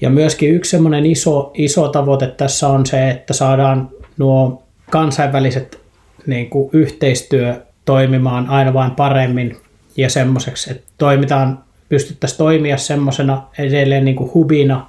Ja 0.00 0.10
myöskin 0.10 0.54
yksi 0.54 0.70
semmoinen 0.70 1.06
iso, 1.06 1.50
iso 1.54 1.88
tavoite 1.88 2.26
tässä 2.26 2.68
on 2.68 2.86
se, 2.86 3.10
että 3.10 3.34
saadaan 3.34 3.88
nuo 4.18 4.62
kansainväliset 4.90 5.80
niin 6.26 6.50
kuin 6.50 6.70
yhteistyö 6.72 7.62
toimimaan 7.84 8.48
aina 8.48 8.74
vain 8.74 8.90
paremmin 8.90 9.56
ja 9.96 10.10
semmoiseksi, 10.10 10.70
että 10.70 10.84
toimitaan, 10.98 11.64
pystyttäisiin 11.88 12.38
toimia 12.38 12.76
semmoisena 12.76 13.42
edelleen 13.58 14.04
niin 14.04 14.16
kuin 14.16 14.34
hubina 14.34 14.86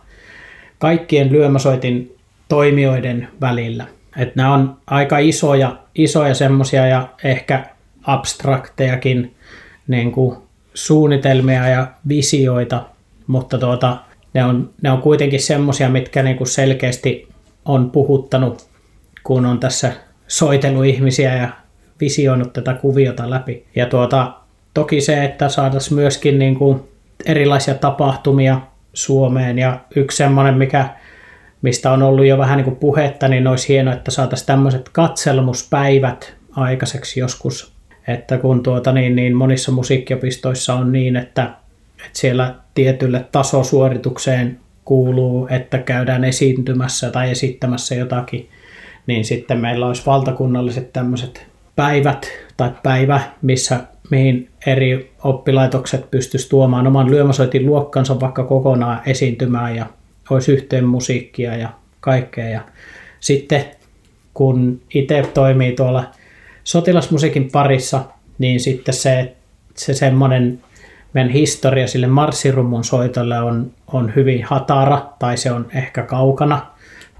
kaikkien 0.79 1.31
lyömäsoitin 1.31 2.15
toimijoiden 2.49 3.27
välillä. 3.41 3.85
Että 4.17 4.33
nämä 4.35 4.53
on 4.53 4.77
aika 4.87 5.17
isoja, 5.17 5.75
isoja 5.95 6.33
semmoisia 6.33 6.87
ja 6.87 7.07
ehkä 7.23 7.65
abstraktejakin 8.03 9.35
niin 9.87 10.11
kuin 10.11 10.37
suunnitelmia 10.73 11.67
ja 11.67 11.87
visioita, 12.07 12.85
mutta 13.27 13.57
tuota, 13.57 13.97
ne, 14.33 14.45
on, 14.45 14.69
ne 14.81 14.91
on 14.91 15.01
kuitenkin 15.01 15.41
semmoisia, 15.41 15.89
mitkä 15.89 16.23
niin 16.23 16.37
kuin 16.37 16.47
selkeästi 16.47 17.27
on 17.65 17.91
puhuttanut, 17.91 18.69
kun 19.23 19.45
on 19.45 19.59
tässä 19.59 19.91
soitellut 20.27 20.85
ihmisiä 20.85 21.35
ja 21.35 21.49
visioinut 22.01 22.53
tätä 22.53 22.73
kuviota 22.73 23.29
läpi. 23.29 23.65
Ja 23.75 23.85
tuota, 23.85 24.33
toki 24.73 25.01
se, 25.01 25.23
että 25.23 25.49
saataisiin 25.49 25.95
myöskin 25.95 26.39
niin 26.39 26.55
kuin 26.55 26.81
erilaisia 27.25 27.73
tapahtumia 27.73 28.61
Suomeen. 28.93 29.59
Ja 29.59 29.79
yksi 29.95 30.17
semmoinen, 30.17 30.57
mikä, 30.57 30.89
mistä 31.61 31.91
on 31.91 32.03
ollut 32.03 32.25
jo 32.25 32.37
vähän 32.37 32.57
niin 32.57 32.65
kuin 32.65 32.75
puhetta, 32.75 33.27
niin 33.27 33.47
olisi 33.47 33.67
hienoa, 33.67 33.93
että 33.93 34.11
saataisiin 34.11 34.47
tämmöiset 34.47 34.89
katselmuspäivät 34.89 36.33
aikaiseksi 36.51 37.19
joskus. 37.19 37.73
Että 38.07 38.37
kun 38.37 38.63
tuota, 38.63 38.91
niin, 38.91 39.15
niin 39.15 39.35
monissa 39.35 39.71
musiikkiopistoissa 39.71 40.73
on 40.73 40.91
niin, 40.91 41.15
että 41.15 41.53
että 42.05 42.19
siellä 42.19 42.55
tietylle 42.75 43.25
tasosuoritukseen 43.31 44.59
kuuluu, 44.85 45.47
että 45.51 45.77
käydään 45.77 46.23
esiintymässä 46.23 47.11
tai 47.11 47.31
esittämässä 47.31 47.95
jotakin, 47.95 48.49
niin 49.07 49.25
sitten 49.25 49.59
meillä 49.59 49.87
olisi 49.87 50.05
valtakunnalliset 50.05 50.93
tämmöiset 50.93 51.47
päivät 51.79 52.27
tai 52.57 52.71
päivä, 52.83 53.21
missä 53.41 53.79
mihin 54.09 54.49
eri 54.65 55.11
oppilaitokset 55.23 56.11
pystyisi 56.11 56.49
tuomaan 56.49 56.87
oman 56.87 57.11
lyömäsoitin 57.11 57.65
luokkansa 57.65 58.19
vaikka 58.19 58.43
kokonaan 58.43 59.01
esiintymään 59.05 59.75
ja 59.75 59.85
olisi 60.29 60.51
yhteen 60.51 60.85
musiikkia 60.85 61.55
ja 61.55 61.69
kaikkea. 61.99 62.49
Ja 62.49 62.61
sitten 63.19 63.65
kun 64.33 64.81
itse 64.93 65.29
toimii 65.33 65.71
tuolla 65.71 66.03
sotilasmusiikin 66.63 67.51
parissa, 67.51 68.05
niin 68.37 68.59
sitten 68.59 68.93
se, 68.93 69.35
se 69.75 69.93
semmoinen 69.93 70.61
meidän 71.13 71.31
historia 71.31 71.87
sille 71.87 72.07
marssirummun 72.07 72.83
soitolle 72.83 73.39
on, 73.39 73.71
on 73.87 74.15
hyvin 74.15 74.43
hatara, 74.43 75.05
tai 75.19 75.37
se 75.37 75.51
on 75.51 75.67
ehkä 75.73 76.03
kaukana 76.03 76.65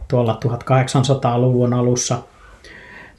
tuolla 0.08 0.40
1800-luvun 0.46 1.74
alussa, 1.74 2.18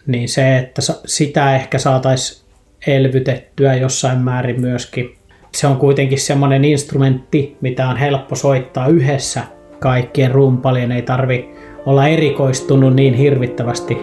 niin 0.07 0.29
se, 0.29 0.59
että 0.59 0.83
sitä 1.05 1.57
ehkä 1.57 1.79
saataisiin 1.79 2.47
elvytettyä 2.87 3.75
jossain 3.75 4.19
määrin 4.19 4.61
myöskin. 4.61 5.17
Se 5.55 5.67
on 5.67 5.77
kuitenkin 5.77 6.21
semmoinen 6.21 6.65
instrumentti, 6.65 7.57
mitä 7.61 7.89
on 7.89 7.97
helppo 7.97 8.37
soittaa 8.37 8.89
yhdessä 8.89 9.43
kaikkien 9.79 10.31
rumpalien, 10.31 10.93
ei 10.93 11.03
tarvi 11.03 11.55
olla 11.87 12.09
erikoistunut 12.09 12.95
niin 12.95 13.15
hirvittävästi 13.15 13.99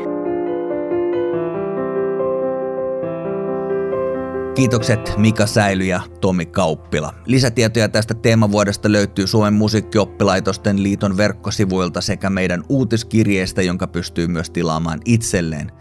Kiitokset 4.57 5.17
Mika 5.17 5.45
Säily 5.45 5.83
ja 5.83 6.01
Tomi 6.21 6.45
Kauppila. 6.45 7.13
Lisätietoja 7.25 7.89
tästä 7.89 8.13
teemavuodesta 8.13 8.91
löytyy 8.91 9.27
Suomen 9.27 9.53
musiikkioppilaitosten 9.53 10.83
liiton 10.83 11.17
verkkosivuilta 11.17 12.01
sekä 12.01 12.29
meidän 12.29 12.63
uutiskirjeestä, 12.69 13.61
jonka 13.61 13.87
pystyy 13.87 14.27
myös 14.27 14.49
tilaamaan 14.49 14.99
itselleen. 15.05 15.71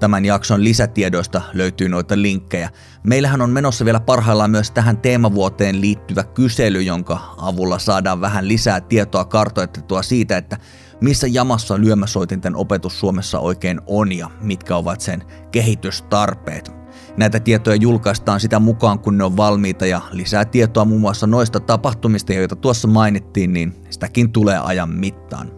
Tämän 0.00 0.24
jakson 0.24 0.64
lisätiedoista 0.64 1.42
löytyy 1.54 1.88
noita 1.88 2.22
linkkejä. 2.22 2.70
Meillähän 3.04 3.42
on 3.42 3.50
menossa 3.50 3.84
vielä 3.84 4.00
parhaillaan 4.00 4.50
myös 4.50 4.70
tähän 4.70 4.98
teemavuoteen 4.98 5.80
liittyvä 5.80 6.24
kysely, 6.24 6.82
jonka 6.82 7.34
avulla 7.38 7.78
saadaan 7.78 8.20
vähän 8.20 8.48
lisää 8.48 8.80
tietoa 8.80 9.24
kartoitettua 9.24 10.02
siitä, 10.02 10.36
että 10.36 10.58
missä 11.00 11.26
jamassa 11.26 11.80
lyömäsoitinten 11.80 12.56
opetus 12.56 13.00
Suomessa 13.00 13.38
oikein 13.38 13.80
on 13.86 14.12
ja 14.12 14.30
mitkä 14.40 14.76
ovat 14.76 15.00
sen 15.00 15.24
kehitystarpeet. 15.52 16.75
Näitä 17.16 17.40
tietoja 17.40 17.76
julkaistaan 17.76 18.40
sitä 18.40 18.58
mukaan, 18.58 18.98
kun 18.98 19.18
ne 19.18 19.24
on 19.24 19.36
valmiita 19.36 19.86
ja 19.86 20.00
lisää 20.12 20.44
tietoa 20.44 20.84
muun 20.84 21.00
muassa 21.00 21.26
noista 21.26 21.60
tapahtumista, 21.60 22.32
joita 22.32 22.56
tuossa 22.56 22.88
mainittiin, 22.88 23.52
niin 23.52 23.74
sitäkin 23.90 24.32
tulee 24.32 24.58
ajan 24.58 24.90
mittaan. 24.90 25.56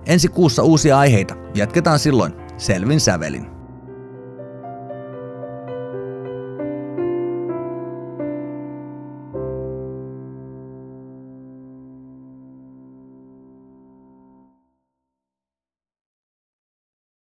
Ensi 0.06 0.28
kuussa 0.28 0.64
uusia 0.64 0.98
aiheita. 0.98 1.36
Jatketaan 1.56 2.00
silloin 2.00 2.34
selvin 2.58 3.00
sävelin. 3.00 3.53